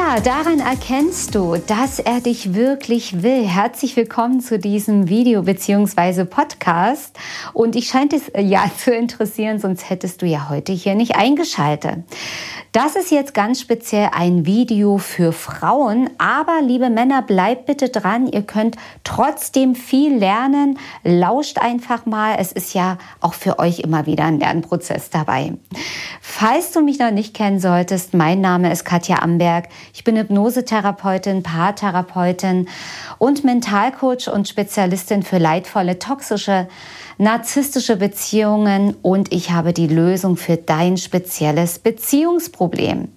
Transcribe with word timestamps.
Ja, 0.00 0.18
daran 0.18 0.60
erkennst 0.60 1.34
du, 1.34 1.56
dass 1.56 1.98
er 1.98 2.22
dich 2.22 2.54
wirklich 2.54 3.22
will. 3.22 3.46
Herzlich 3.46 3.96
willkommen 3.96 4.40
zu 4.40 4.58
diesem 4.58 5.10
Video 5.10 5.42
bzw. 5.42 6.24
Podcast. 6.24 7.18
Und 7.52 7.76
ich 7.76 7.88
scheint 7.88 8.14
es 8.14 8.30
äh, 8.30 8.40
ja 8.40 8.64
zu 8.78 8.94
interessieren, 8.94 9.58
sonst 9.58 9.90
hättest 9.90 10.22
du 10.22 10.26
ja 10.26 10.48
heute 10.48 10.72
hier 10.72 10.94
nicht 10.94 11.16
eingeschaltet. 11.16 11.98
Das 12.72 12.94
ist 12.94 13.10
jetzt 13.10 13.34
ganz 13.34 13.60
speziell 13.60 14.10
ein 14.12 14.46
Video 14.46 14.98
für 14.98 15.32
Frauen, 15.32 16.08
aber 16.18 16.60
liebe 16.62 16.88
Männer, 16.88 17.20
bleibt 17.20 17.66
bitte 17.66 17.88
dran. 17.88 18.28
Ihr 18.28 18.42
könnt 18.42 18.76
trotzdem 19.02 19.74
viel 19.74 20.16
lernen. 20.16 20.78
Lauscht 21.02 21.58
einfach 21.58 22.06
mal. 22.06 22.36
Es 22.38 22.52
ist 22.52 22.72
ja 22.72 22.98
auch 23.20 23.34
für 23.34 23.58
euch 23.58 23.80
immer 23.80 24.06
wieder 24.06 24.24
ein 24.24 24.38
Lernprozess 24.38 25.10
dabei. 25.10 25.54
Falls 26.20 26.70
du 26.70 26.80
mich 26.80 27.00
noch 27.00 27.10
nicht 27.10 27.34
kennen 27.34 27.58
solltest, 27.58 28.14
mein 28.14 28.40
Name 28.40 28.70
ist 28.70 28.84
Katja 28.84 29.20
Amberg. 29.20 29.68
Ich 29.92 30.04
bin 30.04 30.16
Hypnosetherapeutin, 30.16 31.42
Paartherapeutin 31.42 32.68
und 33.18 33.42
Mentalcoach 33.42 34.28
und 34.32 34.46
Spezialistin 34.46 35.24
für 35.24 35.38
leidvolle 35.38 35.98
toxische 35.98 36.68
narzisstische 37.20 37.96
Beziehungen 37.96 38.96
und 39.02 39.30
ich 39.30 39.50
habe 39.50 39.74
die 39.74 39.86
Lösung 39.86 40.38
für 40.38 40.56
dein 40.56 40.96
spezielles 40.96 41.78
Beziehungsproblem. 41.78 43.08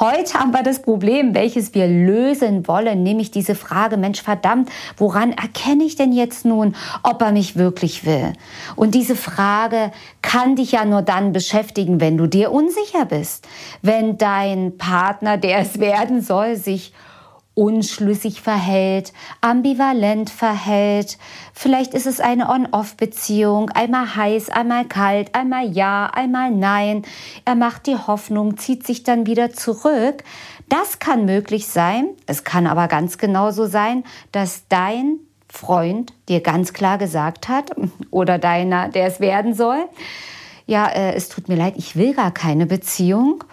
Heute 0.00 0.34
haben 0.34 0.50
wir 0.50 0.64
das 0.64 0.82
Problem, 0.82 1.32
welches 1.32 1.72
wir 1.72 1.86
lösen 1.86 2.66
wollen, 2.66 3.04
nämlich 3.04 3.30
diese 3.30 3.54
Frage, 3.54 3.98
Mensch 3.98 4.20
verdammt, 4.20 4.68
woran 4.96 5.30
erkenne 5.30 5.84
ich 5.84 5.94
denn 5.94 6.12
jetzt 6.12 6.44
nun, 6.44 6.74
ob 7.04 7.22
er 7.22 7.30
mich 7.30 7.54
wirklich 7.54 8.04
will? 8.04 8.32
Und 8.74 8.96
diese 8.96 9.14
Frage 9.14 9.92
kann 10.22 10.56
dich 10.56 10.72
ja 10.72 10.84
nur 10.84 11.02
dann 11.02 11.32
beschäftigen, 11.32 12.00
wenn 12.00 12.16
du 12.16 12.26
dir 12.26 12.50
unsicher 12.50 13.04
bist, 13.04 13.46
wenn 13.80 14.18
dein 14.18 14.76
Partner, 14.76 15.38
der 15.38 15.60
es 15.60 15.78
werden 15.78 16.20
soll, 16.20 16.56
sich 16.56 16.92
unschlüssig 17.56 18.42
verhält, 18.42 19.14
ambivalent 19.40 20.28
verhält. 20.28 21.16
Vielleicht 21.54 21.94
ist 21.94 22.06
es 22.06 22.20
eine 22.20 22.50
On-Off-Beziehung, 22.50 23.70
einmal 23.70 24.14
heiß, 24.14 24.50
einmal 24.50 24.84
kalt, 24.84 25.34
einmal 25.34 25.66
ja, 25.66 26.06
einmal 26.06 26.50
nein. 26.50 27.02
Er 27.46 27.54
macht 27.54 27.86
die 27.86 27.96
Hoffnung, 27.96 28.58
zieht 28.58 28.86
sich 28.86 29.04
dann 29.04 29.26
wieder 29.26 29.52
zurück. 29.52 30.22
Das 30.68 30.98
kann 30.98 31.24
möglich 31.24 31.66
sein. 31.66 32.10
Es 32.26 32.44
kann 32.44 32.66
aber 32.66 32.88
ganz 32.88 33.16
genauso 33.16 33.64
sein, 33.64 34.04
dass 34.32 34.68
dein 34.68 35.20
Freund 35.48 36.12
dir 36.28 36.42
ganz 36.42 36.74
klar 36.74 36.98
gesagt 36.98 37.48
hat 37.48 37.70
oder 38.10 38.38
deiner, 38.38 38.90
der 38.90 39.06
es 39.06 39.18
werden 39.18 39.54
soll, 39.54 39.88
ja, 40.66 40.88
äh, 40.88 41.14
es 41.14 41.28
tut 41.28 41.48
mir 41.48 41.56
leid, 41.56 41.74
ich 41.76 41.96
will 41.96 42.12
gar 42.12 42.32
keine 42.32 42.66
Beziehung 42.66 43.44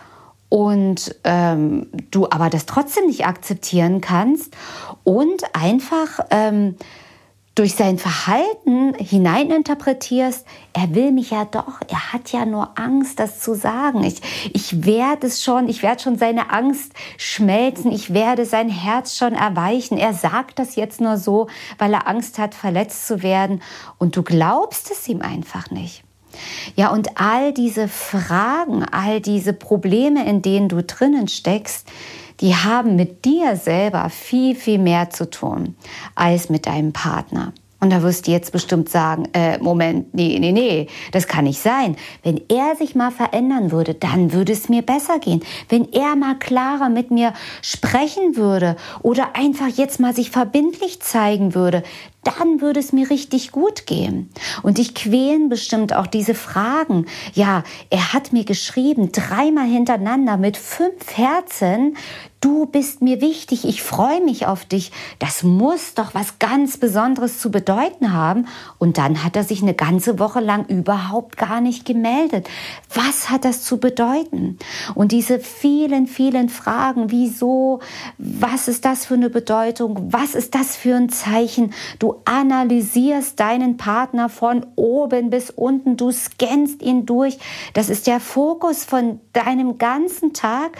und 0.54 1.16
ähm, 1.24 1.88
du 2.12 2.28
aber 2.30 2.52
das 2.52 2.68
trotzdem 2.68 3.08
nicht 3.08 3.26
akzeptieren 3.26 4.02
kannst 4.02 4.56
und 5.04 5.44
einfach 5.56 6.20
ähm, 6.30 6.76
durch 7.56 7.74
sein 7.74 7.98
Verhalten 7.98 8.94
hineininterpretierst, 8.94 10.46
er 10.74 10.94
will 10.94 11.12
mich 11.12 11.32
ja 11.32 11.46
doch, 11.46 11.82
er 11.88 12.14
hat 12.14 12.32
ja 12.32 12.46
nur 12.46 12.78
Angst, 12.78 13.20
das 13.20 13.40
zu 13.40 13.56
sagen. 13.56 14.04
Ich, 14.04 14.22
ich 14.54 14.86
werde 14.86 15.26
es 15.26 15.44
schon, 15.44 15.68
ich 15.68 15.82
werde 15.82 16.04
schon 16.04 16.20
seine 16.20 16.52
Angst 16.52 16.94
schmelzen, 17.18 17.92
ich 17.92 18.14
werde 18.14 18.46
sein 18.46 18.70
Herz 18.70 19.18
schon 19.18 19.34
erweichen. 19.34 19.98
Er 19.98 20.14
sagt 20.14 20.60
das 20.60 20.76
jetzt 20.76 21.02
nur 21.02 21.18
so, 21.18 21.48
weil 21.80 21.96
er 21.96 22.08
Angst 22.08 22.38
hat, 22.38 22.54
verletzt 22.54 23.08
zu 23.08 23.24
werden 23.24 23.64
und 23.98 24.16
du 24.16 24.22
glaubst 24.22 24.92
es 24.92 25.08
ihm 25.08 25.24
einfach 25.24 25.72
nicht. 25.72 26.04
Ja, 26.76 26.92
und 26.92 27.20
all 27.20 27.54
diese 27.54 27.88
Fragen, 27.88 28.84
all 28.84 29.22
diese 29.22 29.54
Probleme, 29.54 30.28
in 30.28 30.42
denen 30.42 30.70
du 30.70 30.84
drinnen 30.84 31.28
steckst, 31.28 31.88
die 32.42 32.56
haben 32.56 32.96
mit 32.96 33.26
dir 33.26 33.56
selber 33.56 34.10
viel, 34.10 34.56
viel 34.56 34.80
mehr 34.80 35.10
zu 35.10 35.30
tun 35.30 35.76
als 36.16 36.50
mit 36.50 36.66
deinem 36.66 36.94
Partner. 36.94 37.54
Und 37.84 37.90
da 37.90 38.02
wirst 38.02 38.28
du 38.28 38.32
jetzt 38.32 38.54
bestimmt 38.54 38.88
sagen, 38.88 39.28
äh, 39.34 39.58
Moment, 39.58 40.14
nee, 40.14 40.38
nee, 40.40 40.54
nee, 40.54 40.88
das 41.12 41.28
kann 41.28 41.44
nicht 41.44 41.60
sein. 41.60 41.98
Wenn 42.24 42.40
er 42.48 42.78
sich 42.78 42.96
mal 42.96 43.12
verändern 43.12 43.74
würde, 43.74 43.94
dann 43.94 44.32
würde 44.32 44.54
es 44.54 44.70
mir 44.70 44.84
besser 44.84 45.20
gehen. 45.20 45.44
Wenn 45.68 45.92
er 45.92 46.16
mal 46.16 46.40
klarer 46.40 46.88
mit 46.88 47.12
mir 47.12 47.34
sprechen 47.62 48.38
würde 48.38 48.78
oder 49.02 49.36
einfach 49.36 49.68
jetzt 49.68 50.00
mal 50.00 50.16
sich 50.16 50.32
verbindlich 50.32 51.02
zeigen 51.02 51.56
würde, 51.56 51.84
dann 52.24 52.62
würde 52.62 52.80
es 52.80 52.94
mir 52.94 53.10
richtig 53.10 53.52
gut 53.52 53.86
gehen. 53.86 54.30
Und 54.62 54.78
dich 54.78 54.96
quälen 54.96 55.50
bestimmt 55.50 55.94
auch 55.94 56.08
diese 56.08 56.36
Fragen. 56.36 57.06
Ja, 57.34 57.64
er 57.90 58.14
hat 58.14 58.32
mir 58.32 58.46
geschrieben, 58.46 59.12
dreimal 59.12 59.68
hintereinander 59.68 60.38
mit 60.38 60.56
fünf 60.56 61.18
Herzen, 61.18 61.98
du 62.44 62.66
bist 62.66 63.02
mir 63.02 63.22
wichtig, 63.22 63.66
ich 63.66 63.82
freue 63.82 64.22
mich 64.22 64.48
auf 64.48 64.66
dich. 64.66 64.92
Das 65.18 65.44
muss 65.44 65.94
doch 65.94 66.14
was 66.14 66.40
ganz 66.40 66.78
Besonderes 66.78 67.40
zu 67.40 67.52
bedeuten 67.52 68.12
haben. 68.12 68.48
Und 68.80 68.98
dann 68.98 69.24
hat 69.24 69.38
er 69.38 69.46
sich 69.46 69.62
eine 69.62 69.74
ganze 69.74 70.20
Woche 70.20 70.42
lang 70.42 70.66
überhaupt 70.66 71.38
gar 71.38 71.62
nicht 71.62 71.86
gemeldet. 71.86 72.50
Was 72.94 73.30
hat 73.30 73.46
das 73.46 73.64
zu 73.64 73.78
bedeuten? 73.78 74.58
Und 74.94 75.14
diese 75.14 75.40
vielen, 75.40 76.06
vielen 76.06 76.50
Fragen, 76.50 77.12
wieso, 77.12 77.80
was 78.18 78.68
ist 78.68 78.84
das 78.84 79.06
für 79.06 79.14
eine 79.14 79.30
Bedeutung, 79.30 80.12
was 80.12 80.36
ist 80.36 80.54
das 80.54 80.76
für 80.76 80.96
ein 80.96 81.08
Zeichen? 81.08 81.74
Du 82.00 82.16
analysierst 82.26 83.40
deinen 83.40 83.78
Partner 83.78 84.28
von 84.28 84.66
oben 84.76 85.30
bis 85.30 85.50
unten, 85.50 85.96
du 85.96 86.12
scannst 86.12 86.82
ihn 86.82 87.06
durch. 87.06 87.38
Das 87.74 87.90
ist 87.90 88.06
der 88.06 88.20
Fokus 88.20 88.84
von 88.84 89.22
deinem 89.32 89.78
ganzen 89.78 90.34
Tag. 90.34 90.78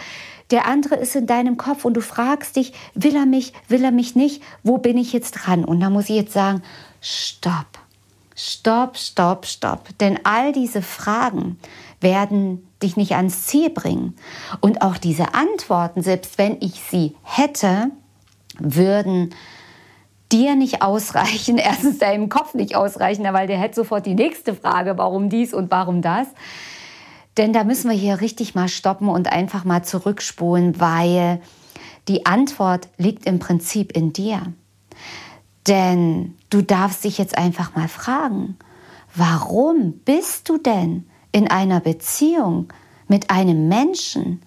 Der 0.50 0.66
andere 0.66 0.96
ist 0.96 1.16
in 1.16 1.26
deinem 1.26 1.56
Kopf 1.56 1.84
und 1.84 1.94
du 1.94 2.00
fragst 2.00 2.56
dich, 2.56 2.72
will 2.94 3.16
er 3.16 3.26
mich, 3.26 3.52
will 3.68 3.82
er 3.82 3.90
mich 3.90 4.14
nicht, 4.14 4.42
wo 4.62 4.78
bin 4.78 4.98
ich 4.98 5.12
jetzt 5.12 5.32
dran? 5.32 5.64
Und 5.64 5.80
da 5.80 5.90
muss 5.90 6.10
ich 6.10 6.16
jetzt 6.16 6.32
sagen, 6.32 6.62
stopp, 7.00 7.78
stopp, 8.36 8.96
stopp, 8.96 9.46
stopp. 9.46 9.98
Denn 9.98 10.20
all 10.24 10.52
diese 10.52 10.82
Fragen 10.82 11.58
werden 12.00 12.66
dich 12.82 12.96
nicht 12.96 13.16
ans 13.16 13.46
Ziel 13.46 13.70
bringen. 13.70 14.14
Und 14.60 14.82
auch 14.82 14.98
diese 14.98 15.34
Antworten, 15.34 16.02
selbst 16.02 16.38
wenn 16.38 16.58
ich 16.60 16.82
sie 16.90 17.16
hätte, 17.22 17.90
würden 18.58 19.34
dir 20.30 20.54
nicht 20.56 20.82
ausreichen, 20.82 21.58
erstens 21.58 21.98
deinem 21.98 22.28
Kopf 22.28 22.54
nicht 22.54 22.76
ausreichen, 22.76 23.24
weil 23.32 23.46
der 23.46 23.58
hätte 23.58 23.76
sofort 23.76 24.06
die 24.06 24.14
nächste 24.14 24.54
Frage, 24.54 24.98
warum 24.98 25.28
dies 25.28 25.54
und 25.54 25.70
warum 25.70 26.02
das. 26.02 26.28
Denn 27.36 27.52
da 27.52 27.64
müssen 27.64 27.90
wir 27.90 27.96
hier 27.96 28.20
richtig 28.20 28.54
mal 28.54 28.68
stoppen 28.68 29.08
und 29.08 29.32
einfach 29.32 29.64
mal 29.64 29.82
zurückspulen, 29.82 30.80
weil 30.80 31.40
die 32.08 32.26
Antwort 32.26 32.88
liegt 32.96 33.26
im 33.26 33.38
Prinzip 33.38 33.92
in 33.96 34.12
dir. 34.12 34.52
Denn 35.66 36.34
du 36.50 36.62
darfst 36.62 37.04
dich 37.04 37.18
jetzt 37.18 37.36
einfach 37.36 37.74
mal 37.74 37.88
fragen, 37.88 38.56
warum 39.14 39.92
bist 40.04 40.48
du 40.48 40.58
denn 40.58 41.06
in 41.32 41.50
einer 41.50 41.80
Beziehung 41.80 42.72
mit 43.08 43.30
einem 43.30 43.68
Menschen, 43.68 44.42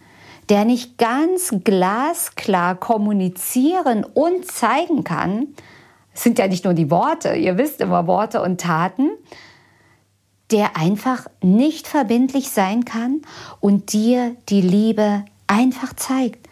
der 0.50 0.63
nicht 0.63 0.98
ganz 0.98 1.54
glasklar 1.63 2.75
kommunizieren 2.75 4.06
und 4.06 4.45
zeigen 4.45 5.04
kann, 5.04 5.48
es 6.13 6.24
sind 6.24 6.40
ja 6.40 6.48
nicht 6.48 6.63
nur 6.63 6.74
die 6.74 6.90
Worte, 6.90 7.36
ihr 7.36 7.57
wisst 7.57 7.81
immer 7.81 8.07
Worte 8.07 8.42
und 8.42 8.60
Taten, 8.60 9.12
der 10.51 10.77
einfach 10.77 11.27
nicht 11.41 11.88
verbindlich 11.88 12.49
sein 12.49 12.85
kann 12.85 13.21
und 13.59 13.94
dir 13.94 14.35
die 14.49 14.61
Liebe 14.61 15.25
einfach 15.47 15.94
zeigt. 15.94 16.47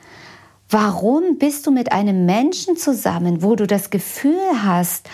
Warum 0.70 1.38
bist 1.38 1.68
du 1.68 1.72
mit 1.72 1.92
einem 1.92 2.26
Menschen 2.26 2.76
zusammen, 2.76 3.44
wo 3.44 3.56
du 3.56 3.68
das 3.68 3.92
Gefühl 3.92 4.64
hast, 4.64 5.08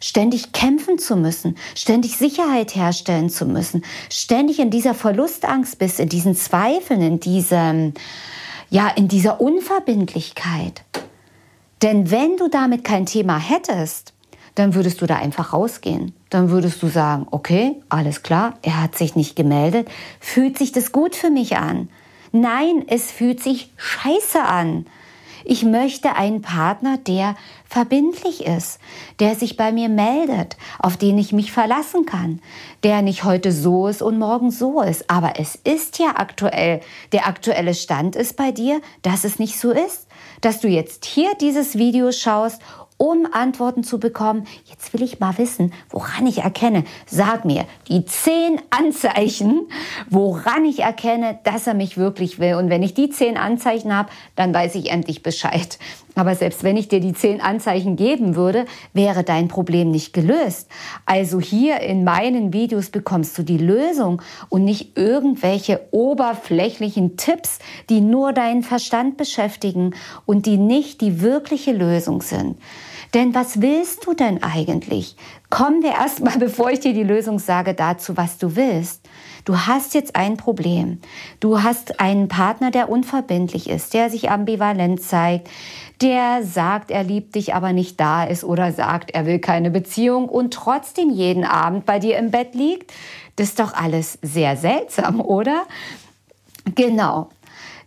ständig 0.00 0.52
kämpfen 0.52 0.98
zu 0.98 1.16
müssen, 1.16 1.56
ständig 1.74 2.16
Sicherheit 2.16 2.74
herstellen 2.74 3.30
zu 3.30 3.46
müssen, 3.46 3.84
ständig 4.10 4.58
in 4.58 4.70
dieser 4.70 4.94
Verlustangst 4.94 5.78
bist, 5.78 6.00
in 6.00 6.08
diesen 6.08 6.34
Zweifeln, 6.34 7.00
in 7.00 7.20
diesem, 7.20 7.94
ja, 8.70 8.88
in 8.88 9.08
dieser 9.08 9.40
Unverbindlichkeit. 9.40 10.82
Denn 11.82 12.10
wenn 12.10 12.36
du 12.36 12.48
damit 12.48 12.82
kein 12.82 13.06
Thema 13.06 13.38
hättest, 13.38 14.13
dann 14.54 14.74
würdest 14.74 15.00
du 15.02 15.06
da 15.06 15.16
einfach 15.16 15.52
rausgehen. 15.52 16.14
Dann 16.30 16.50
würdest 16.50 16.82
du 16.82 16.88
sagen, 16.88 17.26
okay, 17.30 17.76
alles 17.88 18.22
klar, 18.22 18.54
er 18.62 18.80
hat 18.82 18.96
sich 18.96 19.16
nicht 19.16 19.36
gemeldet. 19.36 19.88
Fühlt 20.20 20.58
sich 20.58 20.72
das 20.72 20.92
gut 20.92 21.16
für 21.16 21.30
mich 21.30 21.56
an? 21.56 21.88
Nein, 22.32 22.84
es 22.88 23.10
fühlt 23.10 23.42
sich 23.42 23.70
scheiße 23.76 24.42
an. 24.42 24.86
Ich 25.46 25.62
möchte 25.62 26.16
einen 26.16 26.40
Partner, 26.40 26.96
der 26.96 27.36
verbindlich 27.68 28.46
ist, 28.46 28.78
der 29.20 29.34
sich 29.34 29.58
bei 29.58 29.72
mir 29.72 29.90
meldet, 29.90 30.56
auf 30.78 30.96
den 30.96 31.18
ich 31.18 31.32
mich 31.32 31.52
verlassen 31.52 32.06
kann, 32.06 32.40
der 32.82 33.02
nicht 33.02 33.24
heute 33.24 33.52
so 33.52 33.86
ist 33.86 34.00
und 34.00 34.18
morgen 34.18 34.50
so 34.50 34.80
ist. 34.80 35.10
Aber 35.10 35.34
es 35.38 35.54
ist 35.54 35.98
ja 35.98 36.14
aktuell, 36.16 36.80
der 37.12 37.26
aktuelle 37.26 37.74
Stand 37.74 38.16
ist 38.16 38.36
bei 38.36 38.52
dir, 38.52 38.80
dass 39.02 39.24
es 39.24 39.38
nicht 39.38 39.60
so 39.60 39.70
ist, 39.70 40.06
dass 40.40 40.60
du 40.60 40.68
jetzt 40.68 41.04
hier 41.04 41.32
dieses 41.38 41.76
Video 41.76 42.10
schaust 42.10 42.62
um 42.96 43.26
Antworten 43.32 43.84
zu 43.84 43.98
bekommen. 43.98 44.46
Jetzt 44.64 44.92
will 44.92 45.02
ich 45.02 45.20
mal 45.20 45.36
wissen, 45.38 45.72
woran 45.90 46.26
ich 46.26 46.38
erkenne. 46.38 46.84
Sag 47.06 47.44
mir 47.44 47.66
die 47.88 48.04
zehn 48.04 48.60
Anzeichen, 48.70 49.68
woran 50.08 50.64
ich 50.64 50.80
erkenne, 50.80 51.38
dass 51.44 51.66
er 51.66 51.74
mich 51.74 51.96
wirklich 51.96 52.38
will. 52.38 52.54
Und 52.54 52.70
wenn 52.70 52.82
ich 52.82 52.94
die 52.94 53.10
zehn 53.10 53.36
Anzeichen 53.36 53.94
habe, 53.94 54.10
dann 54.36 54.54
weiß 54.54 54.74
ich 54.76 54.90
endlich 54.90 55.22
Bescheid. 55.22 55.78
Aber 56.14 56.34
selbst 56.34 56.62
wenn 56.62 56.76
ich 56.76 56.88
dir 56.88 57.00
die 57.00 57.12
zehn 57.12 57.40
Anzeichen 57.40 57.96
geben 57.96 58.36
würde, 58.36 58.66
wäre 58.92 59.24
dein 59.24 59.48
Problem 59.48 59.90
nicht 59.90 60.12
gelöst. 60.12 60.68
Also 61.06 61.40
hier 61.40 61.80
in 61.80 62.04
meinen 62.04 62.52
Videos 62.52 62.90
bekommst 62.90 63.36
du 63.36 63.42
die 63.42 63.58
Lösung 63.58 64.22
und 64.48 64.64
nicht 64.64 64.96
irgendwelche 64.96 65.80
oberflächlichen 65.90 67.16
Tipps, 67.16 67.58
die 67.90 68.00
nur 68.00 68.32
deinen 68.32 68.62
Verstand 68.62 69.16
beschäftigen 69.16 69.94
und 70.24 70.46
die 70.46 70.56
nicht 70.56 71.00
die 71.00 71.20
wirkliche 71.20 71.72
Lösung 71.72 72.22
sind. 72.22 72.56
Denn 73.12 73.34
was 73.34 73.60
willst 73.60 74.06
du 74.06 74.14
denn 74.14 74.42
eigentlich? 74.42 75.16
Kommen 75.50 75.82
wir 75.82 75.92
erstmal, 75.92 76.38
bevor 76.38 76.70
ich 76.70 76.80
dir 76.80 76.94
die 76.94 77.02
Lösung 77.02 77.38
sage, 77.38 77.74
dazu, 77.74 78.16
was 78.16 78.38
du 78.38 78.56
willst. 78.56 79.06
Du 79.44 79.58
hast 79.58 79.92
jetzt 79.92 80.16
ein 80.16 80.38
Problem. 80.38 81.00
Du 81.38 81.62
hast 81.62 82.00
einen 82.00 82.28
Partner, 82.28 82.70
der 82.70 82.88
unverbindlich 82.88 83.68
ist, 83.68 83.92
der 83.92 84.08
sich 84.08 84.30
ambivalent 84.30 85.02
zeigt, 85.02 85.50
der 86.00 86.42
sagt, 86.42 86.90
er 86.90 87.04
liebt 87.04 87.34
dich, 87.34 87.54
aber 87.54 87.72
nicht 87.72 88.00
da 88.00 88.24
ist 88.24 88.42
oder 88.42 88.72
sagt, 88.72 89.10
er 89.10 89.26
will 89.26 89.38
keine 89.38 89.70
Beziehung 89.70 90.28
und 90.28 90.54
trotzdem 90.54 91.10
jeden 91.10 91.44
Abend 91.44 91.84
bei 91.84 91.98
dir 91.98 92.16
im 92.16 92.30
Bett 92.30 92.54
liegt. 92.54 92.92
Das 93.36 93.48
ist 93.48 93.60
doch 93.60 93.74
alles 93.74 94.18
sehr 94.22 94.56
seltsam, 94.56 95.20
oder? 95.20 95.64
Genau. 96.74 97.28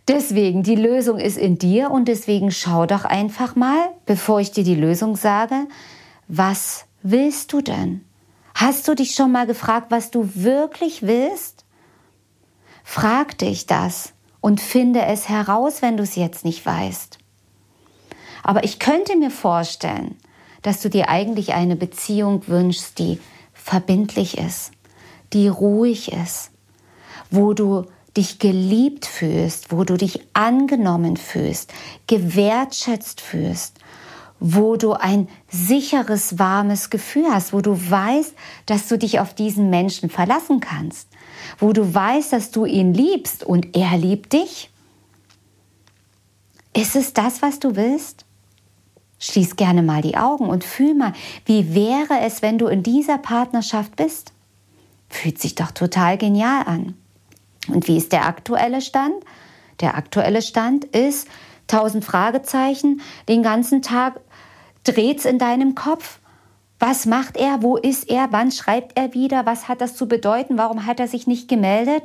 Deswegen, 0.08 0.62
die 0.62 0.74
Lösung 0.74 1.18
ist 1.18 1.36
in 1.36 1.58
dir 1.58 1.90
und 1.90 2.08
deswegen 2.08 2.50
schau 2.50 2.86
doch 2.86 3.04
einfach 3.04 3.54
mal, 3.56 3.90
bevor 4.06 4.40
ich 4.40 4.50
dir 4.50 4.64
die 4.64 4.74
Lösung 4.74 5.16
sage, 5.16 5.66
was 6.28 6.86
willst 7.02 7.52
du 7.52 7.60
denn? 7.60 8.04
Hast 8.54 8.88
du 8.88 8.94
dich 8.94 9.14
schon 9.14 9.30
mal 9.30 9.46
gefragt, 9.46 9.90
was 9.90 10.10
du 10.10 10.30
wirklich 10.34 11.02
willst? 11.02 11.66
Frag 12.84 13.36
dich 13.36 13.66
das 13.66 14.14
und 14.40 14.62
finde 14.62 15.02
es 15.02 15.28
heraus, 15.28 15.82
wenn 15.82 15.98
du 15.98 16.02
es 16.02 16.16
jetzt 16.16 16.44
nicht 16.44 16.64
weißt. 16.64 17.18
Aber 18.42 18.64
ich 18.64 18.78
könnte 18.78 19.14
mir 19.14 19.30
vorstellen, 19.30 20.16
dass 20.62 20.80
du 20.80 20.88
dir 20.88 21.10
eigentlich 21.10 21.52
eine 21.52 21.76
Beziehung 21.76 22.48
wünschst, 22.48 22.98
die 22.98 23.20
verbindlich 23.52 24.38
ist, 24.38 24.72
die 25.34 25.48
ruhig 25.48 26.12
ist, 26.12 26.50
wo 27.30 27.52
du 27.52 27.84
dich 28.16 28.38
geliebt 28.38 29.06
fühlst, 29.06 29.72
wo 29.72 29.84
du 29.84 29.96
dich 29.96 30.20
angenommen 30.32 31.16
fühlst, 31.16 31.72
gewertschätzt 32.06 33.20
fühlst, 33.20 33.78
wo 34.40 34.76
du 34.76 34.92
ein 34.92 35.28
sicheres, 35.50 36.38
warmes 36.38 36.90
Gefühl 36.90 37.26
hast, 37.30 37.52
wo 37.52 37.60
du 37.60 37.72
weißt, 37.90 38.34
dass 38.66 38.88
du 38.88 38.98
dich 38.98 39.20
auf 39.20 39.34
diesen 39.34 39.70
Menschen 39.70 40.10
verlassen 40.10 40.60
kannst, 40.60 41.08
wo 41.58 41.72
du 41.72 41.94
weißt, 41.94 42.32
dass 42.32 42.50
du 42.50 42.64
ihn 42.64 42.94
liebst 42.94 43.44
und 43.44 43.76
er 43.76 43.96
liebt 43.96 44.32
dich? 44.32 44.70
Ist 46.74 46.96
es 46.96 47.12
das, 47.12 47.42
was 47.42 47.58
du 47.58 47.76
willst? 47.76 48.24
Schließ 49.18 49.56
gerne 49.56 49.82
mal 49.82 50.00
die 50.00 50.16
Augen 50.16 50.46
und 50.46 50.62
fühl 50.62 50.94
mal, 50.94 51.12
wie 51.44 51.74
wäre 51.74 52.20
es, 52.20 52.40
wenn 52.40 52.58
du 52.58 52.68
in 52.68 52.84
dieser 52.84 53.18
Partnerschaft 53.18 53.96
bist? 53.96 54.32
Fühlt 55.08 55.40
sich 55.40 55.56
doch 55.56 55.72
total 55.72 56.18
genial 56.18 56.62
an. 56.66 56.94
Und 57.68 57.88
wie 57.88 57.96
ist 57.96 58.12
der 58.12 58.26
aktuelle 58.26 58.80
Stand? 58.80 59.24
Der 59.80 59.96
aktuelle 59.96 60.42
Stand 60.42 60.84
ist 60.84 61.28
tausend 61.66 62.04
Fragezeichen, 62.04 63.00
den 63.28 63.42
ganzen 63.42 63.82
Tag 63.82 64.20
dreht's 64.84 65.24
in 65.24 65.38
deinem 65.38 65.74
Kopf. 65.74 66.18
Was 66.78 67.06
macht 67.06 67.36
er? 67.36 67.62
Wo 67.62 67.76
ist 67.76 68.08
er? 68.08 68.28
Wann 68.30 68.50
schreibt 68.50 68.96
er 68.96 69.12
wieder? 69.14 69.46
Was 69.46 69.68
hat 69.68 69.80
das 69.80 69.96
zu 69.96 70.06
bedeuten? 70.06 70.58
Warum 70.58 70.86
hat 70.86 71.00
er 71.00 71.08
sich 71.08 71.26
nicht 71.26 71.48
gemeldet? 71.48 72.04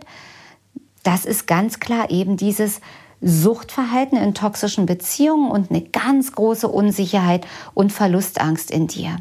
Das 1.03 1.25
ist 1.25 1.47
ganz 1.47 1.79
klar 1.79 2.09
eben 2.09 2.37
dieses 2.37 2.81
Suchtverhalten 3.21 4.17
in 4.17 4.33
toxischen 4.33 4.85
Beziehungen 4.85 5.49
und 5.49 5.69
eine 5.69 5.81
ganz 5.81 6.33
große 6.33 6.67
Unsicherheit 6.67 7.47
und 7.73 7.91
Verlustangst 7.91 8.71
in 8.71 8.87
dir. 8.87 9.17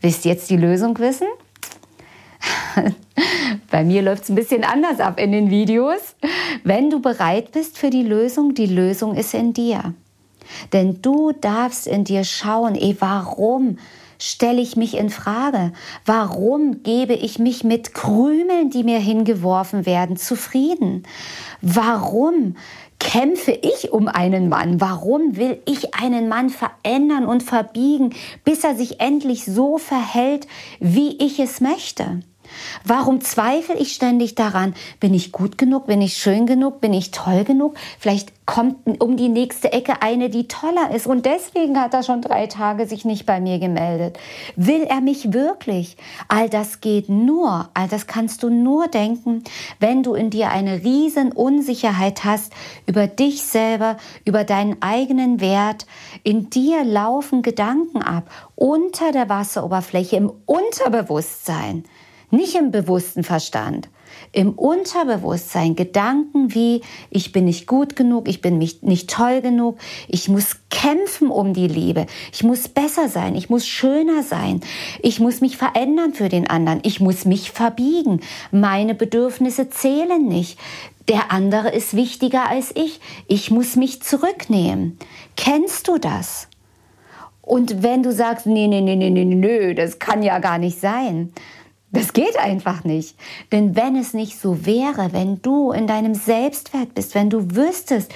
Willst 0.00 0.24
du 0.24 0.28
jetzt 0.28 0.50
die 0.50 0.56
Lösung 0.56 0.98
wissen? 0.98 1.28
Bei 3.70 3.84
mir 3.84 4.02
läuft 4.02 4.24
es 4.24 4.28
ein 4.28 4.34
bisschen 4.34 4.64
anders 4.64 5.00
ab 5.00 5.18
in 5.18 5.32
den 5.32 5.50
Videos. 5.50 6.16
Wenn 6.64 6.90
du 6.90 7.00
bereit 7.00 7.52
bist 7.52 7.78
für 7.78 7.90
die 7.90 8.02
Lösung, 8.02 8.54
die 8.54 8.66
Lösung 8.66 9.14
ist 9.14 9.34
in 9.34 9.52
dir. 9.52 9.94
Denn 10.72 11.00
du 11.02 11.32
darfst 11.32 11.86
in 11.86 12.04
dir 12.04 12.24
schauen, 12.24 12.74
ey, 12.74 12.96
warum 12.98 13.78
stelle 14.18 14.60
ich 14.60 14.76
mich 14.76 14.96
in 14.96 15.10
Frage? 15.10 15.72
Warum 16.04 16.82
gebe 16.82 17.14
ich 17.14 17.38
mich 17.38 17.64
mit 17.64 17.94
Krümeln, 17.94 18.70
die 18.70 18.84
mir 18.84 18.98
hingeworfen 18.98 19.86
werden, 19.86 20.16
zufrieden? 20.16 21.04
Warum 21.60 22.56
kämpfe 22.98 23.50
ich 23.50 23.92
um 23.92 24.06
einen 24.06 24.48
Mann? 24.48 24.80
Warum 24.80 25.36
will 25.36 25.60
ich 25.66 25.94
einen 25.94 26.28
Mann 26.28 26.50
verändern 26.50 27.26
und 27.26 27.42
verbiegen, 27.42 28.14
bis 28.44 28.62
er 28.62 28.76
sich 28.76 29.00
endlich 29.00 29.44
so 29.44 29.78
verhält, 29.78 30.46
wie 30.78 31.16
ich 31.18 31.40
es 31.40 31.60
möchte? 31.60 32.20
Warum 32.84 33.20
zweifle 33.20 33.76
ich 33.76 33.92
ständig 33.92 34.34
daran? 34.34 34.74
Bin 35.00 35.14
ich 35.14 35.32
gut 35.32 35.58
genug? 35.58 35.86
Bin 35.86 36.00
ich 36.00 36.16
schön 36.16 36.46
genug? 36.46 36.80
Bin 36.80 36.92
ich 36.92 37.10
toll 37.10 37.44
genug? 37.44 37.76
Vielleicht 37.98 38.32
kommt 38.44 39.00
um 39.00 39.16
die 39.16 39.28
nächste 39.28 39.72
Ecke 39.72 40.02
eine, 40.02 40.28
die 40.28 40.48
toller 40.48 40.90
ist 40.94 41.06
und 41.06 41.24
deswegen 41.24 41.80
hat 41.80 41.94
er 41.94 42.02
schon 42.02 42.22
drei 42.22 42.48
Tage 42.48 42.86
sich 42.86 43.04
nicht 43.04 43.24
bei 43.24 43.40
mir 43.40 43.58
gemeldet. 43.58 44.18
Will 44.56 44.82
er 44.82 45.00
mich 45.00 45.32
wirklich? 45.32 45.96
All 46.28 46.48
das 46.48 46.80
geht 46.80 47.08
nur, 47.08 47.68
all 47.72 47.88
das 47.88 48.06
kannst 48.06 48.42
du 48.42 48.50
nur 48.50 48.88
denken, 48.88 49.44
wenn 49.78 50.02
du 50.02 50.14
in 50.14 50.30
dir 50.30 50.50
eine 50.50 50.82
riesen 50.82 51.32
Unsicherheit 51.32 52.24
hast 52.24 52.52
über 52.86 53.06
dich 53.06 53.42
selber, 53.42 53.96
über 54.24 54.44
deinen 54.44 54.82
eigenen 54.82 55.40
Wert. 55.40 55.86
In 56.24 56.50
dir 56.50 56.84
laufen 56.84 57.42
Gedanken 57.42 58.02
ab 58.02 58.30
unter 58.56 59.12
der 59.12 59.28
Wasseroberfläche, 59.28 60.16
im 60.16 60.32
Unterbewusstsein 60.46 61.84
nicht 62.32 62.56
im 62.56 62.70
bewussten 62.70 63.22
Verstand, 63.22 63.88
im 64.32 64.52
Unterbewusstsein 64.52 65.76
Gedanken 65.76 66.54
wie, 66.54 66.80
ich 67.10 67.32
bin 67.32 67.44
nicht 67.44 67.66
gut 67.66 67.96
genug, 67.96 68.28
ich 68.28 68.40
bin 68.40 68.58
nicht 68.58 69.10
toll 69.10 69.42
genug, 69.42 69.78
ich 70.08 70.28
muss 70.28 70.56
kämpfen 70.70 71.30
um 71.30 71.52
die 71.52 71.68
Liebe, 71.68 72.06
ich 72.32 72.42
muss 72.42 72.68
besser 72.68 73.08
sein, 73.08 73.36
ich 73.36 73.50
muss 73.50 73.66
schöner 73.66 74.22
sein, 74.22 74.60
ich 75.02 75.20
muss 75.20 75.40
mich 75.40 75.56
verändern 75.56 76.14
für 76.14 76.28
den 76.28 76.48
anderen, 76.48 76.80
ich 76.82 77.00
muss 77.00 77.24
mich 77.24 77.50
verbiegen, 77.50 78.20
meine 78.50 78.94
Bedürfnisse 78.94 79.68
zählen 79.68 80.26
nicht, 80.26 80.58
der 81.08 81.30
andere 81.30 81.70
ist 81.70 81.94
wichtiger 81.94 82.48
als 82.48 82.74
ich, 82.74 83.00
ich 83.28 83.50
muss 83.50 83.76
mich 83.76 84.02
zurücknehmen. 84.02 84.98
Kennst 85.36 85.88
du 85.88 85.98
das? 85.98 86.48
Und 87.42 87.82
wenn 87.82 88.04
du 88.04 88.12
sagst, 88.12 88.46
nee, 88.46 88.68
nee, 88.68 88.80
nee, 88.80 88.94
nee, 88.94 89.10
nee, 89.10 89.24
nee, 89.24 89.74
das 89.74 89.98
kann 89.98 90.22
ja 90.22 90.38
gar 90.38 90.58
nicht 90.58 90.80
sein, 90.80 91.32
das 91.92 92.14
geht 92.14 92.38
einfach 92.38 92.84
nicht. 92.84 93.16
Denn 93.52 93.76
wenn 93.76 93.96
es 93.96 94.14
nicht 94.14 94.38
so 94.38 94.64
wäre, 94.66 95.12
wenn 95.12 95.40
du 95.42 95.72
in 95.72 95.86
deinem 95.86 96.14
Selbstwert 96.14 96.94
bist, 96.94 97.14
wenn 97.14 97.30
du 97.30 97.54
wüsstest, 97.54 98.12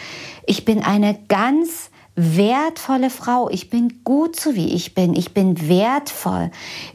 ich 0.47 0.65
bin 0.65 0.83
eine 0.83 1.19
ganz 1.29 1.91
wertvolle 2.17 3.11
Frau, 3.11 3.51
ich 3.51 3.69
bin 3.69 4.01
gut 4.03 4.41
so 4.41 4.55
wie 4.55 4.73
ich 4.73 4.95
bin, 4.95 5.15
ich 5.15 5.35
bin 5.35 5.69
wertvoll, 5.69 6.51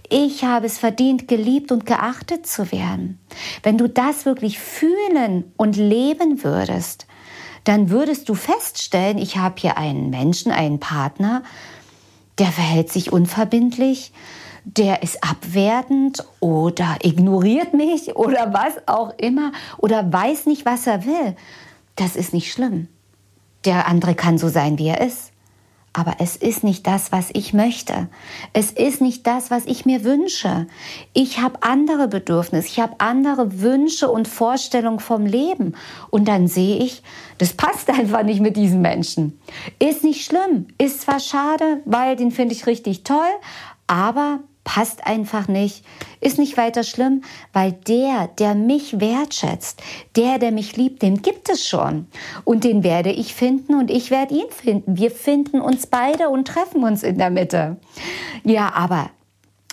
ich 0.09 0.43
habe 0.43 0.65
es 0.65 0.79
verdient, 0.79 1.27
geliebt 1.27 1.71
und 1.71 1.85
geachtet 1.85 2.47
zu 2.47 2.71
werden. 2.71 3.19
Wenn 3.61 3.77
du 3.77 3.87
das 3.87 4.25
wirklich 4.25 4.57
fühlen 4.57 5.51
und 5.57 5.77
leben 5.77 6.43
würdest, 6.43 7.05
dann 7.63 7.91
würdest 7.91 8.27
du 8.27 8.33
feststellen, 8.33 9.19
ich 9.19 9.37
habe 9.37 9.55
hier 9.59 9.77
einen 9.77 10.09
Menschen, 10.09 10.51
einen 10.51 10.79
Partner, 10.79 11.43
der 12.39 12.47
verhält 12.47 12.91
sich 12.91 13.13
unverbindlich, 13.13 14.11
der 14.63 15.03
ist 15.03 15.23
abwertend 15.23 16.23
oder 16.39 16.97
ignoriert 17.01 17.73
mich 17.73 18.15
oder 18.15 18.53
was 18.53 18.87
auch 18.87 19.13
immer 19.17 19.51
oder 19.77 20.11
weiß 20.11 20.45
nicht, 20.45 20.65
was 20.65 20.87
er 20.87 21.05
will. 21.05 21.35
Das 21.95 22.15
ist 22.15 22.33
nicht 22.33 22.51
schlimm. 22.51 22.87
Der 23.65 23.87
andere 23.87 24.15
kann 24.15 24.37
so 24.37 24.49
sein, 24.49 24.77
wie 24.77 24.87
er 24.87 25.01
ist. 25.01 25.31
Aber 25.93 26.15
es 26.19 26.37
ist 26.37 26.63
nicht 26.63 26.87
das, 26.87 27.11
was 27.11 27.31
ich 27.33 27.53
möchte. 27.53 28.07
Es 28.53 28.71
ist 28.71 29.01
nicht 29.01 29.27
das, 29.27 29.51
was 29.51 29.65
ich 29.65 29.85
mir 29.85 30.05
wünsche. 30.05 30.67
Ich 31.11 31.41
habe 31.41 31.63
andere 31.63 32.07
Bedürfnisse, 32.07 32.67
ich 32.67 32.79
habe 32.79 32.95
andere 32.99 33.59
Wünsche 33.59 34.09
und 34.09 34.29
Vorstellungen 34.29 35.01
vom 35.01 35.25
Leben. 35.25 35.75
Und 36.09 36.29
dann 36.29 36.47
sehe 36.47 36.77
ich, 36.77 37.03
das 37.39 37.53
passt 37.53 37.89
einfach 37.99 38.23
nicht 38.23 38.39
mit 38.39 38.55
diesem 38.55 38.81
Menschen. 38.81 39.37
Ist 39.79 40.05
nicht 40.05 40.23
schlimm, 40.25 40.67
ist 40.77 41.01
zwar 41.01 41.19
schade, 41.19 41.81
weil 41.83 42.15
den 42.15 42.31
finde 42.31 42.55
ich 42.55 42.67
richtig 42.67 43.03
toll, 43.03 43.27
aber 43.87 44.39
passt 44.63 45.05
einfach 45.07 45.47
nicht, 45.47 45.83
ist 46.19 46.37
nicht 46.37 46.57
weiter 46.57 46.83
schlimm, 46.83 47.23
weil 47.53 47.71
der, 47.71 48.27
der 48.27 48.55
mich 48.55 48.99
wertschätzt, 48.99 49.81
der, 50.15 50.39
der 50.39 50.51
mich 50.51 50.77
liebt, 50.77 51.01
den 51.01 51.21
gibt 51.21 51.49
es 51.49 51.67
schon. 51.67 52.07
Und 52.43 52.63
den 52.63 52.83
werde 52.83 53.11
ich 53.11 53.33
finden 53.33 53.75
und 53.75 53.89
ich 53.89 54.11
werde 54.11 54.35
ihn 54.35 54.49
finden. 54.49 54.97
Wir 54.97 55.11
finden 55.11 55.61
uns 55.61 55.87
beide 55.87 56.29
und 56.29 56.47
treffen 56.47 56.83
uns 56.83 57.03
in 57.03 57.17
der 57.17 57.29
Mitte. 57.29 57.77
Ja, 58.43 58.71
aber 58.73 59.09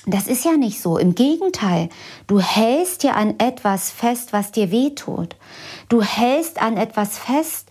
das 0.07 0.27
ist 0.27 0.45
ja 0.45 0.57
nicht 0.57 0.81
so. 0.81 0.97
Im 0.97 1.15
Gegenteil, 1.15 1.91
du 2.27 2.41
hältst 2.41 3.05
ja 3.05 3.13
an 3.13 3.35
etwas 3.39 3.91
fest, 3.91 4.33
was 4.33 4.53
dir 4.53 4.71
wehtut. 4.71 5.37
Du 5.91 6.03
hältst 6.03 6.63
an 6.63 6.79
etwas 6.79 7.19
fest, 7.19 7.69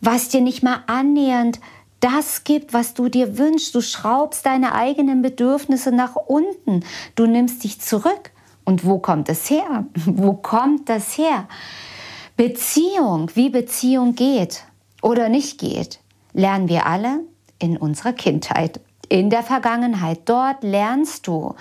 was 0.00 0.28
dir 0.28 0.42
nicht 0.42 0.62
mal 0.62 0.82
annähernd 0.86 1.60
das 2.00 2.44
gibt, 2.44 2.72
was 2.72 2.94
du 2.94 3.08
dir 3.08 3.38
wünschst. 3.38 3.74
Du 3.74 3.80
schraubst 3.80 4.46
deine 4.46 4.74
eigenen 4.74 5.22
Bedürfnisse 5.22 5.92
nach 5.92 6.16
unten. 6.16 6.84
Du 7.14 7.26
nimmst 7.26 7.64
dich 7.64 7.80
zurück. 7.80 8.30
Und 8.64 8.84
wo 8.84 8.98
kommt 8.98 9.30
es 9.30 9.48
her? 9.48 9.86
Wo 10.04 10.34
kommt 10.34 10.90
das 10.90 11.16
her? 11.16 11.48
Beziehung, 12.36 13.30
wie 13.34 13.48
Beziehung 13.48 14.14
geht 14.14 14.64
oder 15.00 15.30
nicht 15.30 15.58
geht, 15.58 16.00
lernen 16.34 16.68
wir 16.68 16.84
alle 16.84 17.20
in 17.58 17.78
unserer 17.78 18.12
Kindheit, 18.12 18.80
in 19.08 19.30
der 19.30 19.42
Vergangenheit. 19.42 20.20
Dort 20.26 20.62
lernst 20.62 21.26
du, 21.26 21.54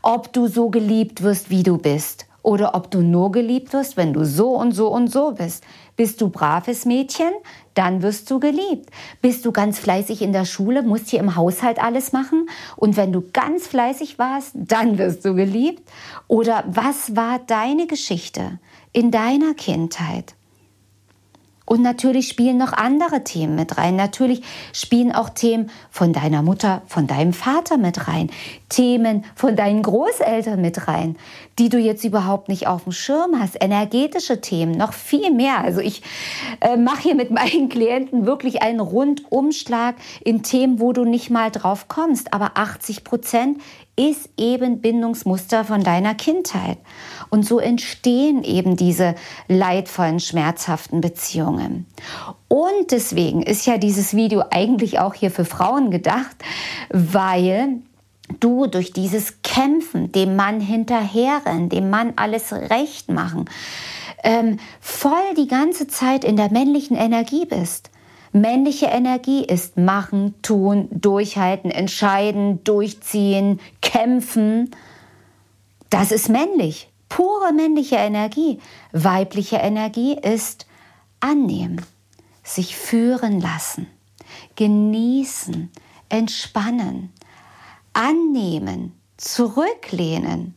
ob 0.00 0.32
du 0.32 0.46
so 0.46 0.70
geliebt 0.70 1.22
wirst, 1.22 1.50
wie 1.50 1.64
du 1.64 1.76
bist 1.76 2.26
oder 2.42 2.74
ob 2.74 2.90
du 2.90 3.00
nur 3.00 3.32
geliebt 3.32 3.72
wirst, 3.72 3.96
wenn 3.96 4.12
du 4.12 4.24
so 4.24 4.50
und 4.50 4.72
so 4.72 4.88
und 4.88 5.08
so 5.08 5.32
bist. 5.32 5.64
Bist 5.96 6.20
du 6.20 6.28
braves 6.28 6.84
Mädchen, 6.84 7.32
dann 7.74 8.02
wirst 8.02 8.30
du 8.30 8.40
geliebt. 8.40 8.90
Bist 9.20 9.44
du 9.44 9.52
ganz 9.52 9.78
fleißig 9.78 10.22
in 10.22 10.32
der 10.32 10.44
Schule, 10.44 10.82
musst 10.82 11.08
hier 11.08 11.20
im 11.20 11.36
Haushalt 11.36 11.82
alles 11.82 12.12
machen 12.12 12.48
und 12.76 12.96
wenn 12.96 13.12
du 13.12 13.22
ganz 13.32 13.66
fleißig 13.66 14.18
warst, 14.18 14.52
dann 14.54 14.98
wirst 14.98 15.24
du 15.24 15.34
geliebt. 15.34 15.82
Oder 16.28 16.64
was 16.66 17.16
war 17.16 17.38
deine 17.38 17.86
Geschichte 17.86 18.58
in 18.92 19.10
deiner 19.10 19.54
Kindheit? 19.54 20.34
Und 21.66 21.80
natürlich 21.80 22.28
spielen 22.28 22.58
noch 22.58 22.72
andere 22.74 23.24
Themen 23.24 23.54
mit 23.54 23.78
rein. 23.78 23.96
Natürlich 23.96 24.42
spielen 24.72 25.12
auch 25.12 25.30
Themen 25.30 25.70
von 25.90 26.12
deiner 26.12 26.42
Mutter, 26.42 26.82
von 26.86 27.06
deinem 27.06 27.32
Vater 27.32 27.78
mit 27.78 28.06
rein. 28.06 28.30
Themen 28.68 29.24
von 29.34 29.56
deinen 29.56 29.82
Großeltern 29.82 30.60
mit 30.60 30.88
rein, 30.88 31.16
die 31.58 31.70
du 31.70 31.78
jetzt 31.78 32.04
überhaupt 32.04 32.48
nicht 32.48 32.66
auf 32.66 32.84
dem 32.84 32.92
Schirm 32.92 33.40
hast. 33.40 33.56
Energetische 33.62 34.40
Themen, 34.42 34.72
noch 34.72 34.92
viel 34.92 35.30
mehr. 35.30 35.58
Also 35.60 35.80
ich 35.80 36.02
äh, 36.60 36.76
mache 36.76 37.02
hier 37.02 37.14
mit 37.14 37.30
meinen 37.30 37.68
Klienten 37.70 38.26
wirklich 38.26 38.62
einen 38.62 38.80
Rundumschlag 38.80 39.94
in 40.22 40.42
Themen, 40.42 40.80
wo 40.80 40.92
du 40.92 41.04
nicht 41.04 41.30
mal 41.30 41.50
drauf 41.50 41.88
kommst. 41.88 42.34
Aber 42.34 42.52
80 42.56 43.04
Prozent 43.04 43.58
ist 43.96 44.28
eben 44.36 44.80
Bindungsmuster 44.80 45.64
von 45.64 45.82
deiner 45.84 46.14
Kindheit. 46.14 46.78
Und 47.34 47.42
so 47.42 47.58
entstehen 47.58 48.44
eben 48.44 48.76
diese 48.76 49.16
leidvollen, 49.48 50.20
schmerzhaften 50.20 51.00
Beziehungen. 51.00 51.84
Und 52.46 52.92
deswegen 52.92 53.42
ist 53.42 53.66
ja 53.66 53.76
dieses 53.76 54.14
Video 54.14 54.44
eigentlich 54.52 55.00
auch 55.00 55.14
hier 55.14 55.32
für 55.32 55.44
Frauen 55.44 55.90
gedacht, 55.90 56.36
weil 56.90 57.80
du 58.38 58.68
durch 58.68 58.92
dieses 58.92 59.42
Kämpfen, 59.42 60.12
dem 60.12 60.36
Mann 60.36 60.60
hinterherrennen, 60.60 61.70
dem 61.70 61.90
Mann 61.90 62.12
alles 62.14 62.52
recht 62.52 63.10
machen, 63.10 63.46
ähm, 64.22 64.58
voll 64.80 65.34
die 65.36 65.48
ganze 65.48 65.88
Zeit 65.88 66.22
in 66.24 66.36
der 66.36 66.52
männlichen 66.52 66.96
Energie 66.96 67.46
bist. 67.46 67.90
Männliche 68.30 68.86
Energie 68.86 69.44
ist 69.44 69.76
machen, 69.76 70.36
tun, 70.42 70.86
durchhalten, 70.92 71.72
entscheiden, 71.72 72.62
durchziehen, 72.62 73.58
kämpfen. 73.82 74.70
Das 75.90 76.12
ist 76.12 76.28
männlich, 76.28 76.93
pure 77.14 77.52
männliche 77.52 77.94
Energie. 77.94 78.58
Weibliche 78.90 79.58
Energie 79.58 80.18
ist 80.20 80.66
annehmen, 81.20 81.80
sich 82.42 82.74
führen 82.74 83.40
lassen, 83.40 83.86
genießen, 84.56 85.70
entspannen, 86.08 87.12
annehmen, 87.92 88.98
zurücklehnen. 89.16 90.56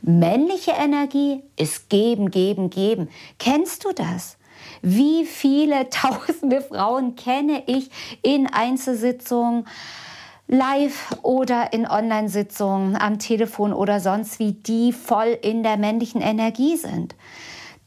Männliche 0.00 0.70
Energie 0.78 1.42
ist 1.56 1.90
geben, 1.90 2.30
geben, 2.30 2.70
geben. 2.70 3.08
Kennst 3.40 3.84
du 3.84 3.90
das? 3.90 4.38
Wie 4.82 5.24
viele 5.24 5.90
tausende 5.90 6.60
Frauen 6.60 7.16
kenne 7.16 7.64
ich 7.66 7.90
in 8.22 8.46
Einzelsitzungen, 8.46 9.66
live 10.48 11.16
oder 11.22 11.72
in 11.72 11.86
Online-Sitzungen, 11.86 12.96
am 12.96 13.18
Telefon 13.18 13.72
oder 13.72 14.00
sonst 14.00 14.38
wie, 14.38 14.52
die 14.52 14.92
voll 14.92 15.36
in 15.42 15.62
der 15.62 15.76
männlichen 15.76 16.20
Energie 16.20 16.76
sind. 16.76 17.14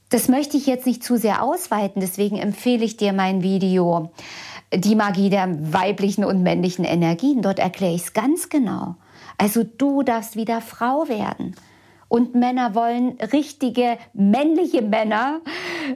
Das 0.10 0.28
möchte 0.28 0.58
ich 0.58 0.66
jetzt 0.66 0.86
nicht 0.86 1.04
zu 1.04 1.18
sehr 1.18 1.44
ausweiten, 1.44 2.02
deswegen 2.02 2.38
empfehle 2.38 2.84
ich 2.84 2.98
dir 2.98 3.14
mein 3.14 3.44
Video 3.44 4.12
Die 4.74 4.96
Magie 4.96 5.30
der 5.30 5.48
weiblichen 5.74 6.26
und 6.26 6.44
männlichen 6.44 6.86
Energien. 6.86 7.42
Dort 7.42 7.60
erkläre 7.60 7.94
ich 7.94 8.04
es 8.04 8.14
ganz 8.14 8.50
genau. 8.50 8.96
Also 9.38 9.64
du 9.64 10.04
darfst 10.04 10.36
wieder 10.36 10.62
Frau 10.62 11.08
werden. 11.08 11.56
Und 12.08 12.34
Männer 12.34 12.74
wollen 12.74 13.18
richtige 13.32 13.98
männliche 14.14 14.82
Männer, 14.82 15.42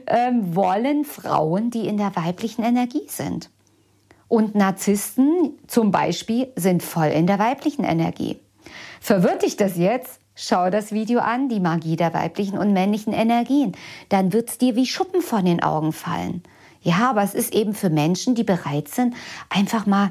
ähm, 0.06 0.54
wollen 0.54 1.04
Frauen, 1.04 1.70
die 1.70 1.88
in 1.88 1.96
der 1.96 2.14
weiblichen 2.14 2.64
Energie 2.64 3.06
sind. 3.08 3.50
Und 4.34 4.56
Narzissten 4.56 5.52
zum 5.68 5.92
Beispiel 5.92 6.48
sind 6.56 6.82
voll 6.82 7.06
in 7.06 7.28
der 7.28 7.38
weiblichen 7.38 7.84
Energie. 7.84 8.40
Verwirrt 9.00 9.44
dich 9.44 9.56
das 9.56 9.76
jetzt? 9.76 10.18
Schau 10.34 10.70
das 10.70 10.90
Video 10.90 11.20
an, 11.20 11.48
die 11.48 11.60
Magie 11.60 11.94
der 11.94 12.12
weiblichen 12.12 12.58
und 12.58 12.72
männlichen 12.72 13.12
Energien. 13.12 13.76
Dann 14.08 14.32
wird 14.32 14.50
es 14.50 14.58
dir 14.58 14.74
wie 14.74 14.86
Schuppen 14.86 15.22
von 15.22 15.44
den 15.44 15.62
Augen 15.62 15.92
fallen. 15.92 16.42
Ja, 16.82 17.10
aber 17.10 17.22
es 17.22 17.32
ist 17.32 17.54
eben 17.54 17.74
für 17.74 17.90
Menschen, 17.90 18.34
die 18.34 18.42
bereit 18.42 18.88
sind, 18.88 19.14
einfach 19.50 19.86
mal 19.86 20.10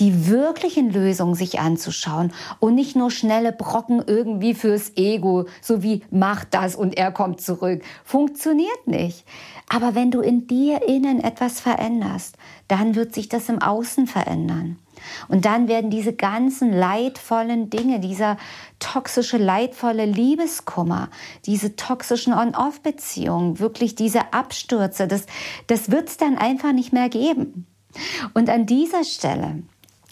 die 0.00 0.28
wirklichen 0.28 0.90
Lösungen 0.90 1.34
sich 1.34 1.60
anzuschauen 1.60 2.32
und 2.58 2.74
nicht 2.74 2.96
nur 2.96 3.10
schnelle 3.10 3.52
Brocken 3.52 4.02
irgendwie 4.04 4.54
fürs 4.54 4.96
Ego, 4.96 5.46
so 5.60 5.82
wie 5.82 6.02
mach 6.10 6.44
das 6.44 6.74
und 6.74 6.96
er 6.96 7.12
kommt 7.12 7.40
zurück. 7.40 7.82
Funktioniert 8.04 8.86
nicht. 8.86 9.24
Aber 9.68 9.94
wenn 9.94 10.10
du 10.10 10.20
in 10.20 10.46
dir 10.46 10.88
innen 10.88 11.22
etwas 11.22 11.60
veränderst, 11.60 12.36
dann 12.66 12.96
wird 12.96 13.14
sich 13.14 13.28
das 13.28 13.48
im 13.48 13.60
Außen 13.62 14.06
verändern. 14.06 14.78
Und 15.28 15.44
dann 15.44 15.68
werden 15.68 15.90
diese 15.90 16.12
ganzen 16.12 16.72
leidvollen 16.72 17.70
Dinge, 17.70 18.00
dieser 18.00 18.36
toxische, 18.78 19.38
leidvolle 19.38 20.04
Liebeskummer, 20.04 21.08
diese 21.46 21.76
toxischen 21.76 22.32
On-Off-Beziehungen, 22.32 23.58
wirklich 23.58 23.94
diese 23.94 24.32
Abstürze, 24.32 25.06
das, 25.06 25.26
das 25.68 25.90
wird 25.90 26.08
es 26.08 26.16
dann 26.16 26.36
einfach 26.36 26.72
nicht 26.72 26.92
mehr 26.92 27.08
geben. 27.08 27.66
Und 28.34 28.50
an 28.50 28.66
dieser 28.66 29.04
Stelle 29.04 29.62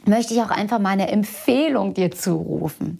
möchte 0.09 0.35
ich 0.35 0.41
auch 0.41 0.51
einfach 0.51 0.79
mal 0.79 0.91
eine 0.91 1.09
Empfehlung 1.09 1.95
dir 1.95 2.11
zurufen. 2.11 2.99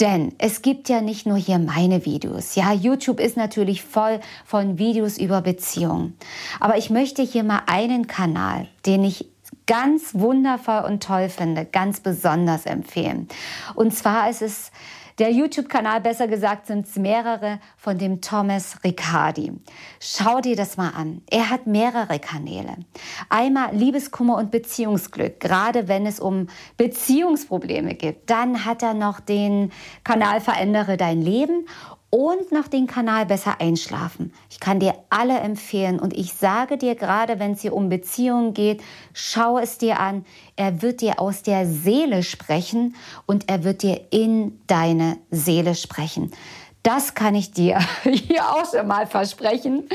Denn 0.00 0.34
es 0.38 0.62
gibt 0.62 0.88
ja 0.88 1.00
nicht 1.00 1.26
nur 1.26 1.36
hier 1.36 1.58
meine 1.58 2.04
Videos. 2.04 2.54
Ja, 2.54 2.72
YouTube 2.72 3.20
ist 3.20 3.36
natürlich 3.36 3.82
voll 3.82 4.20
von 4.44 4.78
Videos 4.78 5.18
über 5.18 5.42
Beziehungen. 5.42 6.16
Aber 6.60 6.78
ich 6.78 6.90
möchte 6.90 7.22
hier 7.22 7.44
mal 7.44 7.62
einen 7.66 8.06
Kanal, 8.06 8.68
den 8.86 9.04
ich 9.04 9.28
ganz 9.66 10.14
wundervoll 10.14 10.84
und 10.86 11.02
toll 11.02 11.28
finde, 11.28 11.64
ganz 11.64 12.00
besonders 12.00 12.66
empfehlen. 12.66 13.28
Und 13.74 13.94
zwar 13.94 14.30
ist 14.30 14.42
es 14.42 14.70
der 15.18 15.30
YouTube-Kanal, 15.30 16.02
besser 16.02 16.28
gesagt, 16.28 16.66
sind 16.66 16.86
es 16.86 16.96
mehrere 16.96 17.58
von 17.76 17.96
dem 17.96 18.20
Thomas 18.20 18.84
Riccardi. 18.84 19.52
Schau 19.98 20.40
dir 20.40 20.56
das 20.56 20.76
mal 20.76 20.90
an. 20.90 21.22
Er 21.30 21.48
hat 21.48 21.66
mehrere 21.66 22.18
Kanäle. 22.18 22.76
Einmal 23.30 23.74
Liebeskummer 23.74 24.36
und 24.36 24.50
Beziehungsglück, 24.50 25.40
gerade 25.40 25.88
wenn 25.88 26.04
es 26.04 26.20
um 26.20 26.48
Beziehungsprobleme 26.76 27.94
geht. 27.94 28.28
Dann 28.28 28.64
hat 28.66 28.82
er 28.82 28.92
noch 28.94 29.20
den 29.20 29.72
Kanal 30.04 30.40
Verändere 30.40 30.96
dein 30.96 31.22
Leben 31.22 31.66
und 32.10 32.52
noch 32.52 32.68
den 32.68 32.86
Kanal 32.86 33.26
besser 33.26 33.60
einschlafen. 33.60 34.32
Ich 34.48 34.60
kann 34.60 34.80
dir 34.80 34.94
alle 35.10 35.38
empfehlen 35.38 35.98
und 35.98 36.16
ich 36.16 36.34
sage 36.34 36.78
dir 36.78 36.94
gerade, 36.94 37.38
wenn 37.38 37.52
es 37.52 37.62
hier 37.62 37.74
um 37.74 37.88
Beziehungen 37.88 38.54
geht, 38.54 38.82
schau 39.12 39.58
es 39.58 39.78
dir 39.78 39.98
an. 40.00 40.24
Er 40.54 40.82
wird 40.82 41.00
dir 41.00 41.20
aus 41.20 41.42
der 41.42 41.66
Seele 41.66 42.22
sprechen 42.22 42.94
und 43.26 43.50
er 43.50 43.64
wird 43.64 43.82
dir 43.82 44.00
in 44.10 44.60
deine 44.66 45.18
Seele 45.30 45.74
sprechen. 45.74 46.32
Das 46.86 47.14
kann 47.14 47.34
ich 47.34 47.50
dir 47.50 47.80
hier 48.04 48.48
auch 48.48 48.70
schon 48.70 48.86
mal 48.86 49.08
versprechen. 49.08 49.88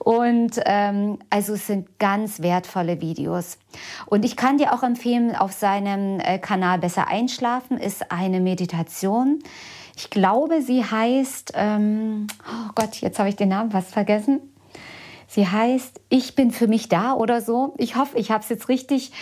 Und 0.00 0.60
ähm, 0.66 1.20
also 1.30 1.54
es 1.54 1.68
sind 1.68 2.00
ganz 2.00 2.42
wertvolle 2.42 3.00
Videos. 3.00 3.56
Und 4.06 4.24
ich 4.24 4.34
kann 4.36 4.58
dir 4.58 4.74
auch 4.74 4.82
empfehlen, 4.82 5.36
auf 5.36 5.52
seinem 5.52 6.18
äh, 6.18 6.40
Kanal 6.40 6.80
Besser 6.80 7.06
Einschlafen 7.06 7.78
ist 7.78 8.10
eine 8.10 8.40
Meditation. 8.40 9.44
Ich 9.96 10.10
glaube, 10.10 10.62
sie 10.62 10.84
heißt, 10.84 11.52
ähm, 11.54 12.26
oh 12.46 12.70
Gott, 12.74 12.96
jetzt 12.96 13.18
habe 13.18 13.28
ich 13.28 13.36
den 13.36 13.48
Namen 13.48 13.70
fast 13.70 13.92
vergessen. 13.92 14.40
Sie 15.26 15.48
heißt 15.48 16.00
Ich 16.10 16.36
bin 16.36 16.52
für 16.52 16.68
mich 16.68 16.88
da 16.88 17.14
oder 17.14 17.40
so. 17.40 17.74
Ich 17.78 17.96
hoffe, 17.96 18.18
ich 18.18 18.30
habe 18.30 18.42
es 18.42 18.48
jetzt 18.48 18.68
richtig 18.68 19.12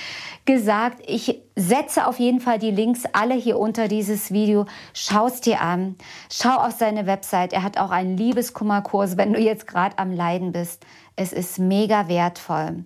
gesagt. 0.45 1.03
Ich 1.07 1.41
setze 1.57 2.07
auf 2.07 2.19
jeden 2.19 2.41
Fall 2.41 2.59
die 2.59 2.71
Links 2.71 3.05
alle 3.13 3.35
hier 3.35 3.59
unter 3.59 3.89
dieses 3.89 4.33
Video. 4.33 4.67
Schau 4.93 5.27
es 5.27 5.41
dir 5.41 5.61
an. 5.61 5.97
Schau 6.31 6.57
auf 6.57 6.73
seine 6.73 7.07
Website. 7.07 7.53
Er 7.53 7.63
hat 7.63 7.79
auch 7.79 7.91
einen 7.91 8.17
Liebeskummerkurs, 8.17 9.17
wenn 9.17 9.33
du 9.33 9.41
jetzt 9.41 9.67
gerade 9.67 9.99
am 9.99 10.13
Leiden 10.13 10.53
bist. 10.53 10.85
Es 11.17 11.33
ist 11.33 11.59
mega 11.59 12.09
wertvoll. 12.09 12.85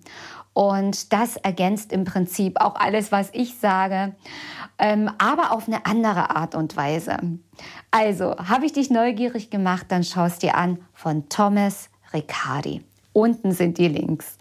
Und 0.57 1.13
das 1.13 1.35
ergänzt 1.35 1.93
im 1.93 2.03
Prinzip 2.03 2.59
auch 2.59 2.73
alles, 2.77 3.11
was 3.11 3.29
ich 3.31 3.59
sage, 3.59 4.15
ähm, 4.79 5.07
aber 5.19 5.51
auf 5.51 5.67
eine 5.67 5.85
andere 5.85 6.35
Art 6.35 6.55
und 6.55 6.75
Weise. 6.75 7.15
Also, 7.91 8.35
habe 8.37 8.65
ich 8.65 8.73
dich 8.73 8.89
neugierig 8.89 9.51
gemacht, 9.51 9.85
dann 9.89 10.03
schau 10.03 10.25
es 10.25 10.39
dir 10.39 10.55
an 10.55 10.79
von 10.95 11.29
Thomas 11.29 11.91
Riccardi. 12.11 12.83
Unten 13.13 13.51
sind 13.51 13.77
die 13.77 13.87
Links. 13.87 14.39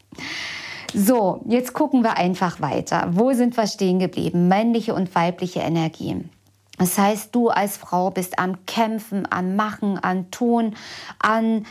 So, 0.95 1.43
jetzt 1.47 1.75
gucken 1.75 2.03
wir 2.03 2.17
einfach 2.17 2.63
weiter. 2.63 3.11
Wo 3.11 3.35
sind 3.35 3.55
wir 3.59 3.67
stehen 3.67 3.99
geblieben? 3.99 4.49
Männliche 4.49 4.95
und 4.95 5.15
weibliche 5.15 5.61
Energien. 5.61 6.31
Das 6.79 6.97
heißt, 6.97 7.35
du 7.35 7.51
als 7.51 7.77
Frau 7.77 8.11
bist 8.11 8.39
am 8.39 8.65
Kämpfen, 8.65 9.31
am 9.31 9.55
Machen, 9.55 9.99
am 10.03 10.31
Tun, 10.31 10.77
an 11.19 11.67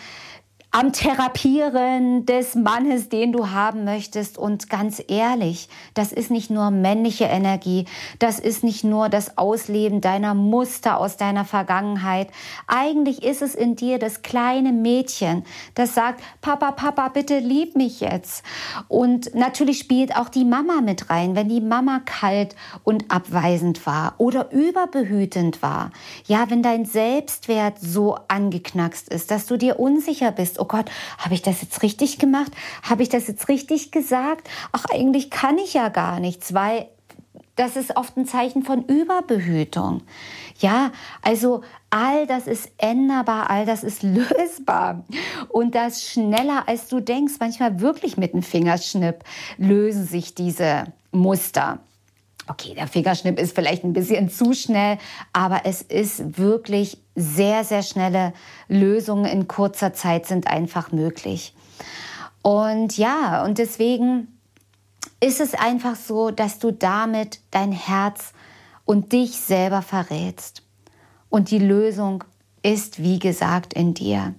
am 0.76 0.92
Therapieren 0.92 2.26
des 2.26 2.54
Mannes, 2.54 3.08
den 3.08 3.32
du 3.32 3.52
haben 3.52 3.86
möchtest. 3.86 4.38
Und 4.38 4.70
ganz 4.70 5.02
ehrlich, 5.08 5.70
das 5.94 6.12
ist 6.12 6.32
nicht 6.32 6.50
nur 6.50 6.70
männliche 6.70 7.24
Energie, 7.24 7.86
das 8.20 8.40
ist 8.40 8.62
nicht 8.62 8.84
nur 8.84 9.08
das 9.08 9.38
Ausleben 9.38 10.02
deiner 10.02 10.34
Muster 10.34 11.00
aus 11.00 11.16
deiner 11.16 11.46
Vergangenheit. 11.46 12.28
Eigentlich 12.68 13.24
ist 13.24 13.42
es 13.42 13.56
in 13.56 13.78
dir 13.78 14.00
das 14.00 14.22
kleine 14.22 14.74
Mädchen, 14.74 15.46
das 15.76 15.96
sagt, 15.96 16.22
Papa, 16.42 16.74
Papa, 16.74 17.08
bitte 17.08 17.40
lieb 17.40 17.78
mich 17.78 18.02
jetzt. 18.02 18.44
Und 18.90 19.34
natürlich 19.34 19.80
spielt 19.80 20.18
auch 20.18 20.28
die 20.28 20.44
Mama 20.44 20.82
mit 20.82 21.10
rein, 21.10 21.38
wenn 21.38 21.48
die 21.48 21.62
Mama 21.62 22.02
kalt 22.04 22.54
und 22.84 23.10
abweisend 23.10 23.86
war 23.86 24.16
oder 24.18 24.52
überbehütend 24.52 25.62
war. 25.62 25.92
Ja, 26.28 26.50
wenn 26.50 26.62
dein 26.62 26.84
Selbstwert 26.84 27.80
so 27.80 28.18
angeknackst 28.28 29.08
ist, 29.08 29.32
dass 29.32 29.46
du 29.46 29.56
dir 29.56 29.80
unsicher 29.80 30.34
bist, 30.34 30.60
oh 30.66 30.68
Gott, 30.68 30.90
habe 31.18 31.36
ich 31.36 31.42
das 31.42 31.62
jetzt 31.62 31.84
richtig 31.84 32.18
gemacht? 32.18 32.52
Habe 32.82 33.04
ich 33.04 33.10
das 33.10 33.28
jetzt 33.28 33.48
richtig 33.48 33.92
gesagt? 33.92 34.50
Ach, 34.72 34.86
eigentlich 34.86 35.30
kann 35.30 35.58
ich 35.58 35.74
ja 35.74 35.90
gar 35.90 36.20
nichts, 36.20 36.54
weil 36.54 36.88
das 37.56 37.78
ist 37.78 37.96
oft 37.96 38.18
ein 38.18 38.26
Zeichen 38.26 38.64
von 38.64 38.84
Überbehütung. 38.84 40.02
Ja, 40.60 40.92
also 41.22 41.62
all 41.90 42.28
das 42.28 42.48
ist 42.48 42.70
änderbar, 42.78 43.50
all 43.50 43.66
das 43.66 43.84
ist 43.84 44.04
lösbar. 44.04 45.06
Und 45.50 45.76
das 45.76 46.04
schneller, 46.04 46.68
als 46.68 46.90
du 46.90 47.00
denkst, 47.00 47.36
manchmal 47.40 47.80
wirklich 47.80 48.18
mit 48.18 48.34
einem 48.34 48.44
Fingerschnipp 48.44 49.20
lösen 49.58 50.06
sich 50.06 50.36
diese 50.36 50.86
Muster. 51.12 51.80
Okay, 52.48 52.74
der 52.76 52.88
Fingerschnipp 52.88 53.40
ist 53.40 53.56
vielleicht 53.56 53.84
ein 53.84 53.94
bisschen 53.94 54.30
zu 54.30 54.54
schnell, 54.54 54.98
aber 55.34 55.62
es 55.64 55.82
ist 55.82 56.38
wirklich 56.38 57.05
sehr, 57.16 57.64
sehr 57.64 57.82
schnelle 57.82 58.34
Lösungen 58.68 59.26
in 59.26 59.48
kurzer 59.48 59.94
Zeit 59.94 60.26
sind 60.26 60.48
einfach 60.48 60.92
möglich. 60.92 61.54
Und 62.42 62.98
ja, 62.98 63.44
und 63.44 63.58
deswegen 63.58 64.28
ist 65.20 65.40
es 65.40 65.54
einfach 65.56 65.96
so, 65.96 66.30
dass 66.30 66.60
du 66.60 66.72
damit 66.72 67.40
dein 67.52 67.72
Herz 67.72 68.34
und 68.84 69.14
dich 69.14 69.38
selber 69.38 69.82
verrätst. 69.82 70.62
Und 71.30 71.52
die 71.52 71.60
Lösung 71.60 72.24
ist, 72.62 73.02
wie 73.02 73.20
gesagt, 73.20 73.74
in 73.74 73.94
dir. 73.94 74.36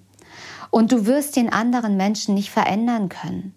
Und 0.71 0.93
du 0.93 1.07
wirst 1.07 1.37
den 1.37 1.53
anderen 1.53 1.97
Menschen 1.97 2.35
nicht 2.35 2.51
verändern 2.51 3.09
können. 3.09 3.55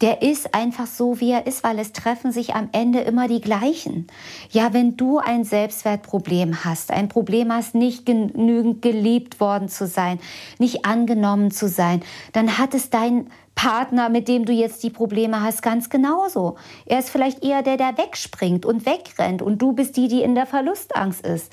Der 0.00 0.22
ist 0.22 0.54
einfach 0.54 0.86
so, 0.86 1.20
wie 1.20 1.30
er 1.30 1.46
ist, 1.46 1.62
weil 1.62 1.78
es 1.78 1.92
treffen 1.92 2.32
sich 2.32 2.54
am 2.54 2.70
Ende 2.72 3.00
immer 3.00 3.28
die 3.28 3.40
gleichen. 3.40 4.06
Ja, 4.50 4.72
wenn 4.72 4.96
du 4.96 5.18
ein 5.18 5.44
Selbstwertproblem 5.44 6.64
hast, 6.64 6.90
ein 6.90 7.08
Problem 7.08 7.52
hast, 7.52 7.74
nicht 7.74 8.06
genügend 8.06 8.80
geliebt 8.80 9.40
worden 9.40 9.68
zu 9.68 9.86
sein, 9.86 10.18
nicht 10.58 10.86
angenommen 10.86 11.50
zu 11.50 11.68
sein, 11.68 12.02
dann 12.32 12.56
hat 12.56 12.72
es 12.72 12.88
dein 12.88 13.26
Partner, 13.54 14.08
mit 14.08 14.26
dem 14.26 14.46
du 14.46 14.54
jetzt 14.54 14.82
die 14.82 14.88
Probleme 14.88 15.42
hast, 15.42 15.62
ganz 15.62 15.90
genauso. 15.90 16.56
Er 16.86 16.98
ist 16.98 17.10
vielleicht 17.10 17.44
eher 17.44 17.62
der, 17.62 17.76
der 17.76 17.98
wegspringt 17.98 18.64
und 18.64 18.86
wegrennt 18.86 19.42
und 19.42 19.60
du 19.60 19.74
bist 19.74 19.98
die, 19.98 20.08
die 20.08 20.22
in 20.22 20.34
der 20.34 20.46
Verlustangst 20.46 21.26
ist. 21.26 21.52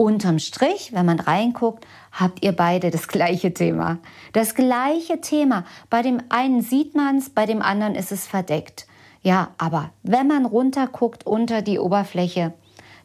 Unterm 0.00 0.38
Strich, 0.38 0.92
wenn 0.92 1.06
man 1.06 1.18
reinguckt, 1.18 1.84
habt 2.12 2.44
ihr 2.44 2.52
beide 2.52 2.92
das 2.92 3.08
gleiche 3.08 3.52
Thema. 3.52 3.98
Das 4.32 4.54
gleiche 4.54 5.20
Thema. 5.20 5.64
Bei 5.90 6.02
dem 6.02 6.22
einen 6.28 6.62
sieht 6.62 6.94
man 6.94 7.18
es, 7.18 7.30
bei 7.30 7.46
dem 7.46 7.62
anderen 7.62 7.96
ist 7.96 8.12
es 8.12 8.24
verdeckt. 8.24 8.86
Ja, 9.22 9.50
aber 9.58 9.90
wenn 10.04 10.28
man 10.28 10.46
runterguckt 10.46 11.26
unter 11.26 11.62
die 11.62 11.80
Oberfläche, 11.80 12.54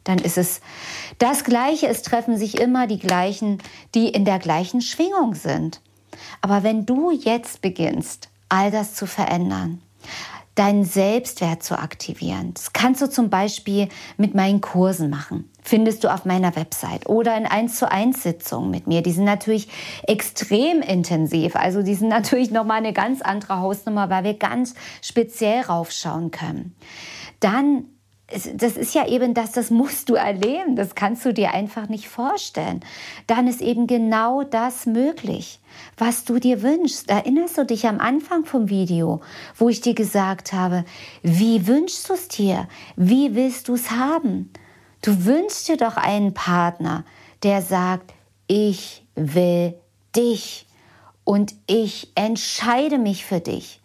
dann 0.04 0.18
ist 0.18 0.38
es 0.38 0.60
das 1.18 1.42
Gleiche. 1.42 1.88
Es 1.88 2.02
treffen 2.02 2.36
sich 2.36 2.60
immer 2.60 2.86
die 2.86 3.00
gleichen, 3.00 3.58
die 3.96 4.10
in 4.10 4.24
der 4.24 4.38
gleichen 4.38 4.80
Schwingung 4.80 5.34
sind. 5.34 5.80
Aber 6.42 6.62
wenn 6.62 6.86
du 6.86 7.10
jetzt 7.10 7.60
beginnst, 7.60 8.28
all 8.48 8.70
das 8.70 8.94
zu 8.94 9.08
verändern, 9.08 9.82
deinen 10.54 10.84
Selbstwert 10.84 11.64
zu 11.64 11.76
aktivieren. 11.76 12.54
Das 12.54 12.72
kannst 12.72 13.02
du 13.02 13.10
zum 13.10 13.30
Beispiel 13.30 13.88
mit 14.16 14.36
meinen 14.36 14.60
Kursen 14.60 15.10
machen. 15.10 15.50
Findest 15.66 16.04
du 16.04 16.12
auf 16.12 16.26
meiner 16.26 16.54
Website 16.56 17.08
oder 17.08 17.34
in 17.36 17.46
1 17.46 17.78
zu 17.78 17.90
1 17.90 18.22
Sitzungen 18.22 18.70
mit 18.70 18.86
mir. 18.86 19.02
Die 19.02 19.12
sind 19.12 19.24
natürlich 19.24 19.68
extrem 20.06 20.82
intensiv. 20.82 21.56
Also 21.56 21.82
die 21.82 21.94
sind 21.94 22.08
natürlich 22.10 22.50
nochmal 22.50 22.78
eine 22.78 22.92
ganz 22.92 23.22
andere 23.22 23.60
Hausnummer, 23.60 24.10
weil 24.10 24.24
wir 24.24 24.34
ganz 24.34 24.74
speziell 25.00 25.62
raufschauen 25.62 26.30
können. 26.30 26.76
Dann 27.40 27.86
das 28.26 28.76
ist 28.76 28.94
ja 28.94 29.06
eben 29.06 29.34
das, 29.34 29.52
das 29.52 29.70
musst 29.70 30.08
du 30.08 30.14
erleben, 30.14 30.76
das 30.76 30.94
kannst 30.94 31.24
du 31.26 31.34
dir 31.34 31.52
einfach 31.52 31.88
nicht 31.90 32.08
vorstellen. 32.08 32.80
Dann 33.26 33.46
ist 33.46 33.60
eben 33.60 33.86
genau 33.86 34.42
das 34.42 34.86
möglich, 34.86 35.60
was 35.98 36.24
du 36.24 36.38
dir 36.38 36.62
wünschst. 36.62 37.10
Erinnerst 37.10 37.58
du 37.58 37.66
dich 37.66 37.86
am 37.86 38.00
Anfang 38.00 38.46
vom 38.46 38.70
Video, 38.70 39.20
wo 39.56 39.68
ich 39.68 39.82
dir 39.82 39.94
gesagt 39.94 40.54
habe, 40.54 40.84
wie 41.22 41.66
wünschst 41.66 42.08
du 42.08 42.14
es 42.14 42.28
dir? 42.28 42.66
Wie 42.96 43.34
willst 43.34 43.68
du 43.68 43.74
es 43.74 43.90
haben? 43.90 44.50
Du 45.04 45.26
wünschst 45.26 45.68
dir 45.68 45.76
doch 45.76 45.98
einen 45.98 46.32
Partner, 46.32 47.04
der 47.42 47.60
sagt, 47.60 48.14
ich 48.46 49.04
will 49.14 49.74
dich 50.16 50.66
und 51.24 51.54
ich 51.66 52.10
entscheide 52.14 52.96
mich 52.96 53.26
für 53.26 53.40
dich. 53.40 53.82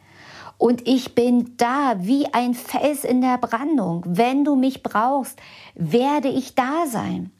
Und 0.57 0.87
ich 0.87 1.15
bin 1.15 1.57
da 1.57 1.95
wie 1.97 2.33
ein 2.33 2.53
Fels 2.53 3.03
in 3.03 3.19
der 3.19 3.37
Brandung. 3.37 4.01
Wenn 4.07 4.45
du 4.45 4.55
mich 4.55 4.81
brauchst, 4.81 5.37
werde 5.75 6.29
ich 6.29 6.55
da 6.55 6.85
sein. 6.87 7.31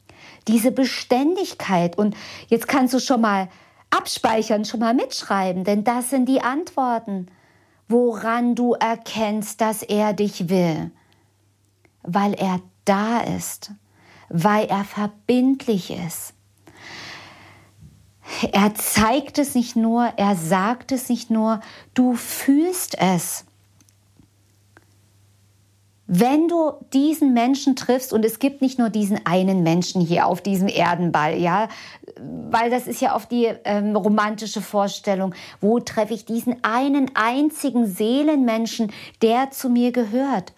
Diese 0.46 0.72
Beständigkeit. 0.72 1.96
Und 1.96 2.14
jetzt 2.48 2.68
kannst 2.68 2.92
du 2.92 2.98
schon 2.98 3.22
mal 3.22 3.48
abspeichern, 3.88 4.66
schon 4.66 4.80
mal 4.80 4.92
mitschreiben, 4.92 5.64
denn 5.64 5.84
das 5.84 6.10
sind 6.10 6.28
die 6.28 6.42
Antworten, 6.42 7.28
woran 7.88 8.54
du 8.54 8.74
erkennst, 8.74 9.62
dass 9.62 9.82
er 9.82 10.12
dich 10.12 10.50
will. 10.50 10.90
Weil 12.02 12.34
er 12.34 12.60
da 12.90 13.20
ist, 13.20 13.72
weil 14.28 14.66
er 14.66 14.84
verbindlich 14.84 15.90
ist 15.90 16.34
er 18.52 18.74
zeigt 18.74 19.38
es 19.38 19.54
nicht 19.54 19.76
nur, 19.76 20.12
er 20.16 20.36
sagt 20.36 20.92
es 20.92 21.08
nicht 21.08 21.30
nur, 21.30 21.60
du 21.94 22.14
fühlst 22.14 22.96
es. 22.98 23.44
Wenn 26.12 26.48
du 26.48 26.72
diesen 26.92 27.34
Menschen 27.34 27.76
triffst, 27.76 28.12
und 28.12 28.24
es 28.24 28.40
gibt 28.40 28.62
nicht 28.62 28.80
nur 28.80 28.90
diesen 28.90 29.24
einen 29.26 29.62
Menschen 29.62 30.00
hier 30.00 30.26
auf 30.26 30.40
diesem 30.40 30.66
Erdenball, 30.66 31.38
ja, 31.38 31.68
weil 32.50 32.68
das 32.68 32.88
ist 32.88 33.00
ja 33.00 33.14
oft 33.14 33.30
die 33.30 33.48
ähm, 33.64 33.94
romantische 33.94 34.60
Vorstellung, 34.60 35.34
wo 35.60 35.78
treffe 35.78 36.14
ich 36.14 36.24
diesen 36.24 36.64
einen 36.64 37.12
einzigen 37.14 37.86
Seelenmenschen, 37.86 38.92
der 39.22 39.52
zu 39.52 39.68
mir 39.68 39.92
gehört? 39.92 40.52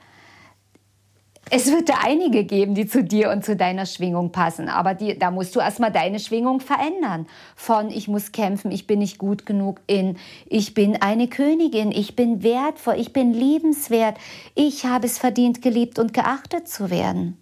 Es 1.51 1.71
wird 1.71 1.89
da 1.89 1.95
einige 2.03 2.45
geben, 2.45 2.75
die 2.75 2.87
zu 2.87 3.03
dir 3.03 3.31
und 3.31 3.45
zu 3.45 3.57
deiner 3.57 3.85
Schwingung 3.85 4.33
passen. 4.33 4.69
Aber 4.69 4.95
die, 4.95 5.19
da 5.19 5.31
musst 5.31 5.55
du 5.55 5.61
erstmal 5.61 5.93
deine 5.93 6.19
Schwingung 6.19 6.61
verändern. 6.61 7.27
Von 7.57 7.91
ich 7.91 8.09
muss 8.09 8.33
kämpfen, 8.33 8.71
ich 8.71 8.87
bin 8.87 9.01
nicht 9.01 9.19
gut 9.19 9.45
genug 9.45 9.81
in 9.87 10.17
ich 10.47 10.75
bin 10.75 10.97
eine 11.03 11.29
Königin, 11.29 11.91
ich 11.91 12.17
bin 12.17 12.43
wertvoll, 12.43 12.95
ich 12.97 13.13
bin 13.13 13.35
liebenswert, 13.35 14.17
ich 14.55 14.87
habe 14.87 15.07
es 15.07 15.19
verdient, 15.19 15.63
geliebt 15.63 15.99
und 15.99 16.15
geachtet 16.15 16.69
zu 16.69 16.91
werden. 16.91 17.37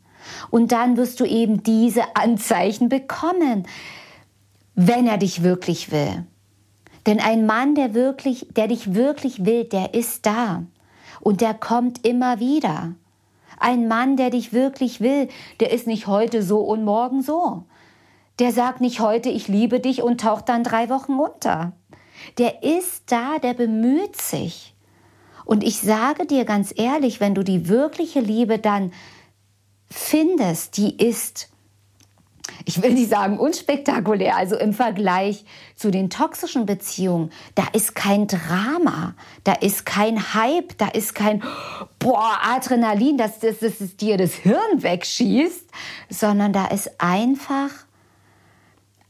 Und 0.51 0.73
dann 0.73 0.97
wirst 0.97 1.21
du 1.21 1.25
eben 1.25 1.63
diese 1.63 2.17
Anzeichen 2.17 2.89
bekommen, 2.89 3.67
wenn 4.75 5.07
er 5.07 5.19
dich 5.19 5.43
wirklich 5.43 5.93
will. 5.93 6.25
Denn 7.07 7.21
ein 7.21 7.47
Mann, 7.47 7.75
der 7.75 7.95
wirklich, 7.95 8.47
der 8.57 8.69
dich 8.69 8.95
wirklich 8.95 9.45
will, 9.45 9.65
der 9.65 9.95
ist 9.95 10.27
da. 10.27 10.65
Und 11.21 11.41
der 11.41 11.55
kommt 11.55 12.07
immer 12.07 12.41
wieder. 12.41 12.95
Ein 13.61 13.89
Mann, 13.89 14.17
der 14.17 14.31
dich 14.31 14.53
wirklich 14.53 15.01
will, 15.01 15.29
der 15.61 15.71
ist 15.71 15.87
nicht 15.87 16.07
heute 16.07 16.43
so 16.43 16.61
und 16.61 16.85
morgen 16.85 17.23
so. 17.23 17.65
Der 18.39 18.53
sagt 18.53 18.81
nicht 18.81 19.01
heute, 19.01 19.29
ich 19.29 19.49
liebe 19.49 19.81
dich 19.81 20.03
und 20.03 20.23
taucht 20.23 20.49
dann 20.49 20.65
drei 20.65 20.89
Wochen 20.89 21.19
unter. 21.19 21.73
Der 22.39 22.63
ist 22.63 23.13
da, 23.13 23.39
der 23.39 23.53
bemüht 23.53 24.17
sich. 24.17 24.75
Und 25.45 25.63
ich 25.63 25.79
sage 25.79 26.27
dir 26.27 26.47
ganz 26.47 26.73
ehrlich, 26.75 27.21
wenn 27.21 27.35
du 27.35 27.43
die 27.43 27.69
wirkliche 27.69 28.21
Liebe 28.21 28.59
dann 28.59 28.93
findest, 29.91 30.79
die 30.79 30.97
ist 30.97 31.50
ich 32.65 32.83
will 32.83 32.93
nicht 32.93 33.11
sagen 33.11 33.39
unspektakulär, 33.39 34.37
also 34.37 34.57
im 34.57 34.73
Vergleich 34.73 35.45
zu 35.77 35.91
den 35.91 36.11
toxischen 36.11 36.67
Beziehungen, 36.67 37.31
da 37.55 37.65
ist 37.73 37.95
kein 37.95 38.27
Drama, 38.27 39.15
da 39.45 39.53
ist 39.53 39.87
kein 39.87 40.35
Hype, 40.35 40.77
da 40.79 40.89
ist 40.89 41.15
kein 41.15 41.43
boah, 41.99 42.39
Adrenalin, 42.43 43.17
dass 43.17 43.39
das, 43.39 43.59
das, 43.59 43.79
das 43.79 43.97
dir 43.97 44.17
das 44.17 44.35
Hirn 44.35 44.83
wegschießt, 44.83 45.69
sondern 46.09 46.53
da 46.53 46.67
ist 46.67 47.01
einfach 47.01 47.71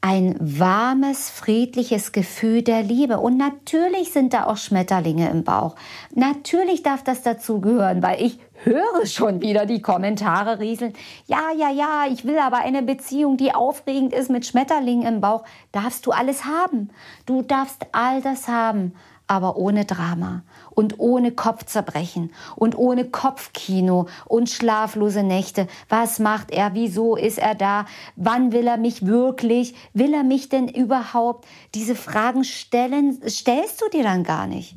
ein 0.03 0.37
warmes, 0.41 1.29
friedliches 1.29 2.13
Gefühl 2.13 2.63
der 2.63 2.83
Liebe. 2.83 3.19
Und 3.21 3.37
natürlich 3.37 4.13
sind 4.13 4.33
da 4.33 4.47
auch 4.47 4.57
Schmetterlinge 4.57 5.29
im 5.29 5.45
Bauch. 5.45 5.77
Natürlich 6.15 6.83
darf 6.83 7.05
das 7.05 7.23
dazugehören, 7.23 8.03
weil 8.03 8.23
ich 8.23 8.39
höre 8.63 9.07
schon 9.07 9.43
wieder 9.43 9.67
die 9.67 9.83
Kommentare 9.83 10.59
rieseln. 10.59 10.95
Ja, 11.27 11.51
ja, 11.57 11.71
ja, 11.71 12.07
ich 12.11 12.25
will 12.25 12.39
aber 12.39 12.59
eine 12.59 12.83
Beziehung, 12.83 13.37
die 13.37 13.55
aufregend 13.55 14.15
ist 14.15 14.31
mit 14.31 14.47
Schmetterlingen 14.47 15.07
im 15.07 15.21
Bauch. 15.21 15.45
Darfst 15.73 16.07
du 16.07 16.13
alles 16.13 16.45
haben. 16.45 16.91
Du 17.27 17.43
darfst 17.43 17.87
all 17.93 18.23
das 18.23 18.49
haben 18.49 18.95
aber 19.31 19.57
ohne 19.57 19.85
Drama 19.85 20.43
und 20.71 20.99
ohne 20.99 21.33
Kopfzerbrechen 21.33 22.33
und 22.57 22.77
ohne 22.77 23.05
Kopfkino 23.05 24.07
und 24.27 24.49
schlaflose 24.49 25.23
Nächte. 25.23 25.67
Was 25.89 26.19
macht 26.19 26.51
er? 26.51 26.75
Wieso 26.75 27.17
ist 27.17 27.39
er 27.39 27.55
da? 27.55 27.87
Wann 28.17 28.53
will 28.53 28.67
er 28.67 28.77
mich 28.77 29.07
wirklich? 29.07 29.75
Will 29.93 30.15
er 30.15 30.25
mich 30.25 30.49
denn 30.49 30.69
überhaupt? 30.69 31.47
Diese 31.75 31.95
Fragen 31.95 32.45
stellen, 32.45 33.21
stellst 33.29 33.81
du 33.81 33.89
dir 33.89 34.03
dann 34.03 34.25
gar 34.25 34.47
nicht. 34.47 34.77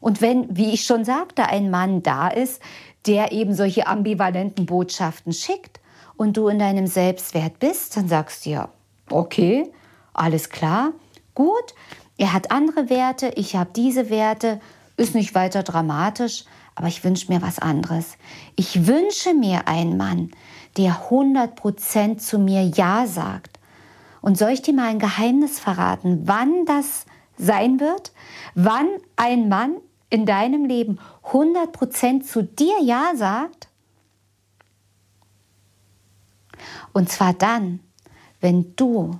Und 0.00 0.20
wenn, 0.20 0.56
wie 0.56 0.72
ich 0.72 0.84
schon 0.84 1.04
sagte, 1.04 1.48
ein 1.48 1.70
Mann 1.70 2.02
da 2.02 2.28
ist, 2.28 2.60
der 3.06 3.32
eben 3.32 3.54
solche 3.54 3.86
ambivalenten 3.86 4.66
Botschaften 4.66 5.32
schickt 5.32 5.80
und 6.16 6.36
du 6.36 6.48
in 6.48 6.58
deinem 6.58 6.86
Selbstwert 6.86 7.58
bist, 7.58 7.96
dann 7.96 8.08
sagst 8.08 8.46
du 8.46 8.50
ja, 8.50 8.68
okay, 9.10 9.70
alles 10.12 10.50
klar, 10.50 10.92
gut, 11.34 11.74
er 12.18 12.32
hat 12.32 12.50
andere 12.50 12.88
Werte, 12.88 13.32
ich 13.36 13.56
habe 13.56 13.70
diese 13.74 14.10
Werte, 14.10 14.60
ist 14.96 15.14
nicht 15.14 15.34
weiter 15.34 15.62
dramatisch, 15.62 16.44
aber 16.74 16.88
ich 16.88 17.04
wünsche 17.04 17.32
mir 17.32 17.42
was 17.42 17.58
anderes. 17.58 18.16
Ich 18.54 18.86
wünsche 18.86 19.34
mir 19.34 19.66
einen 19.68 19.96
Mann, 19.96 20.30
der 20.76 21.08
100% 21.10 22.18
zu 22.18 22.38
mir 22.38 22.62
Ja 22.62 23.06
sagt. 23.06 23.58
Und 24.20 24.36
soll 24.36 24.50
ich 24.50 24.62
dir 24.62 24.74
mal 24.74 24.88
ein 24.88 24.98
Geheimnis 24.98 25.58
verraten, 25.60 26.22
wann 26.24 26.66
das 26.66 27.06
sein 27.38 27.80
wird? 27.80 28.12
Wann 28.54 28.88
ein 29.16 29.48
Mann 29.48 29.76
in 30.10 30.26
deinem 30.26 30.64
Leben 30.64 30.98
100% 31.24 32.22
zu 32.22 32.42
dir 32.42 32.82
Ja 32.82 33.12
sagt? 33.14 33.68
Und 36.92 37.10
zwar 37.10 37.34
dann, 37.34 37.80
wenn 38.40 38.74
du 38.76 39.18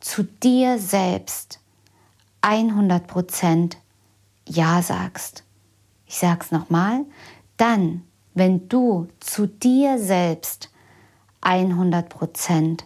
zu 0.00 0.24
dir 0.24 0.78
selbst 0.78 1.60
100 2.42 3.06
Prozent 3.06 3.78
Ja 4.54 4.82
sagst. 4.82 5.44
Ich 6.06 6.18
sag's 6.18 6.50
nochmal, 6.50 7.06
dann, 7.56 8.02
wenn 8.34 8.68
du 8.68 9.08
zu 9.20 9.46
dir 9.46 9.98
selbst 9.98 10.70
100 11.40 12.08
Prozent 12.08 12.84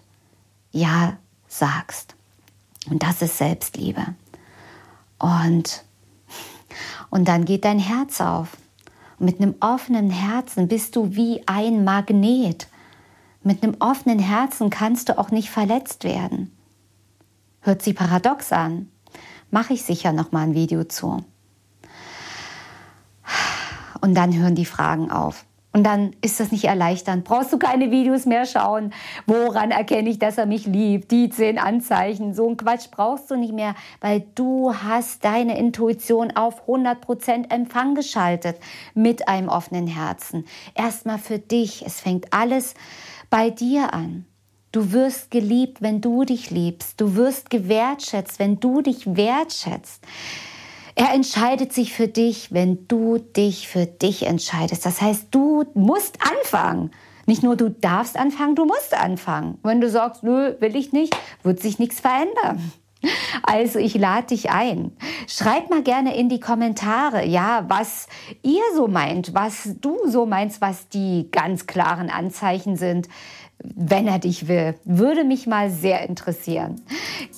Ja 0.71 1.19
sagst. 1.49 2.15
Und 2.89 3.03
das 3.03 3.21
ist 3.21 3.39
Selbstliebe. 3.39 4.15
Und, 5.19 5.85
und 7.11 7.27
dann 7.27 7.45
geht 7.45 7.65
dein 7.65 7.81
Herz 7.81 8.21
auf. 8.21 8.57
Und 9.19 9.27
mit 9.27 9.41
einem 9.41 9.57
offenen 9.61 10.11
Herzen 10.11 10.69
bist 10.69 10.95
du 10.95 11.17
wie 11.17 11.43
ein 11.47 11.83
Magnet. 11.85 12.69
Mit 13.43 13.63
einem 13.63 13.77
offenen 13.81 14.21
Herzen 14.21 14.71
kannst 14.71 15.09
du 15.09 15.19
auch 15.19 15.31
nicht 15.31 15.51
verletzt 15.51 16.05
werden. 16.05 16.53
Hört 17.61 17.83
sich 17.83 17.97
paradox 17.97 18.53
an, 18.53 18.89
mache 19.51 19.73
ich 19.73 19.83
sicher 19.83 20.13
noch 20.13 20.31
mal 20.31 20.45
ein 20.45 20.55
Video 20.55 20.85
zu. 20.85 21.25
Und 24.01 24.15
dann 24.15 24.37
hören 24.37 24.55
die 24.55 24.65
Fragen 24.65 25.11
auf. 25.11 25.45
Und 25.77 25.83
dann 25.83 26.17
ist 26.23 26.41
das 26.41 26.53
nicht 26.53 26.65
erleichternd. 26.65 27.25
Brauchst 27.25 27.53
du 27.53 27.59
keine 27.59 27.91
Videos 27.91 28.25
mehr 28.25 28.47
schauen? 28.47 28.95
Woran 29.27 29.71
erkenne 29.71 30.09
ich, 30.09 30.19
dass 30.19 30.39
er 30.39 30.47
mich 30.47 30.65
liebt? 30.65 31.11
Die 31.11 31.29
zehn 31.29 31.59
Anzeichen. 31.59 32.33
So 32.33 32.49
ein 32.49 32.57
Quatsch 32.57 32.87
brauchst 32.91 33.31
du 33.31 33.37
nicht 33.37 33.53
mehr, 33.53 33.75
weil 34.01 34.25
du 34.37 34.73
hast 34.75 35.23
deine 35.23 35.59
Intuition 35.59 36.35
auf 36.35 36.67
100% 36.67 37.51
Empfang 37.51 37.95
geschaltet 37.95 38.57
mit 38.95 39.29
einem 39.29 39.51
offenen 39.51 39.87
Herzen. 39.87 40.47
Erstmal 40.75 41.19
für 41.19 41.39
dich. 41.39 41.85
Es 41.85 42.01
fängt 42.01 42.33
alles 42.33 42.73
bei 43.29 43.51
dir 43.51 43.93
an. 43.93 44.25
Du 44.73 44.93
wirst 44.93 45.31
geliebt, 45.31 45.83
wenn 45.83 46.01
du 46.01 46.25
dich 46.25 46.51
liebst. 46.51 46.99
Du 47.03 47.17
wirst 47.17 47.51
gewertschätzt, 47.51 48.39
wenn 48.39 48.61
du 48.61 48.81
dich 48.81 49.15
wertschätzt. 49.15 50.03
Er 50.99 51.13
entscheidet 51.13 51.75
sich 51.75 51.93
für 51.93 52.09
dich, 52.09 52.55
wenn 52.55 52.89
du 52.89 53.19
dich 53.19 53.69
für 53.69 53.85
dich 53.85 54.25
entscheidest. 54.25 54.87
Das 54.87 55.03
heißt, 55.03 55.27
du 55.31 55.65
musst 55.75 56.19
anfangen. 56.23 56.91
Nicht 57.27 57.43
nur 57.43 57.55
du 57.55 57.69
darfst 57.69 58.17
anfangen, 58.17 58.55
du 58.55 58.65
musst 58.65 58.95
anfangen. 58.95 59.59
Wenn 59.63 59.83
du 59.83 59.91
sagst, 59.91 60.23
nö, 60.23 60.55
will 60.59 60.75
ich 60.75 60.93
nicht, 60.93 61.15
wird 61.43 61.61
sich 61.61 61.79
nichts 61.79 62.01
verändern. 62.01 62.73
Also 63.43 63.79
ich 63.79 63.95
lade 63.95 64.29
dich 64.29 64.51
ein. 64.51 64.91
Schreib 65.29 65.71
mal 65.71 65.83
gerne 65.83 66.17
in 66.17 66.29
die 66.29 66.41
Kommentare, 66.41 67.25
ja, 67.25 67.65
was 67.69 68.09
ihr 68.43 68.63
so 68.75 68.89
meint, 68.89 69.33
was 69.33 69.77
du 69.81 69.97
so 70.07 70.27
meinst, 70.27 70.61
was 70.61 70.89
die 70.89 71.29
ganz 71.31 71.69
klaren 71.69 72.11
Anzeichen 72.11 72.77
sind, 72.77 73.09
wenn 73.63 74.07
er 74.07 74.19
dich 74.19 74.49
will. 74.49 74.75
Würde 74.85 75.25
mich 75.25 75.47
mal 75.47 75.71
sehr 75.71 76.09
interessieren. 76.09 76.81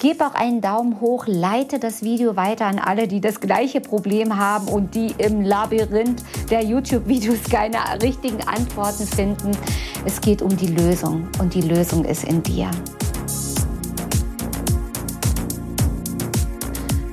Gib 0.01 0.21
auch 0.21 0.35
einen 0.35 0.61
Daumen 0.61 1.01
hoch, 1.01 1.27
leite 1.27 1.79
das 1.79 2.03
Video 2.03 2.37
weiter 2.37 2.67
an 2.67 2.79
alle, 2.79 3.09
die 3.09 3.21
das 3.21 3.41
gleiche 3.41 3.81
Problem 3.81 4.37
haben 4.37 4.69
und 4.69 4.95
die 4.95 5.15
im 5.19 5.43
Labyrinth 5.43 6.23
der 6.51 6.63
YouTube-Videos 6.63 7.45
keine 7.51 7.79
richtigen 8.03 8.43
Antworten 8.47 9.07
finden. 9.07 9.53
Es 10.05 10.21
geht 10.21 10.43
um 10.43 10.57
die 10.57 10.69
Lösung 10.69 11.29
und 11.41 11.55
die 11.55 11.63
Lösung 11.63 12.05
ist 12.05 12.25
in 12.25 12.43
dir. 12.43 12.71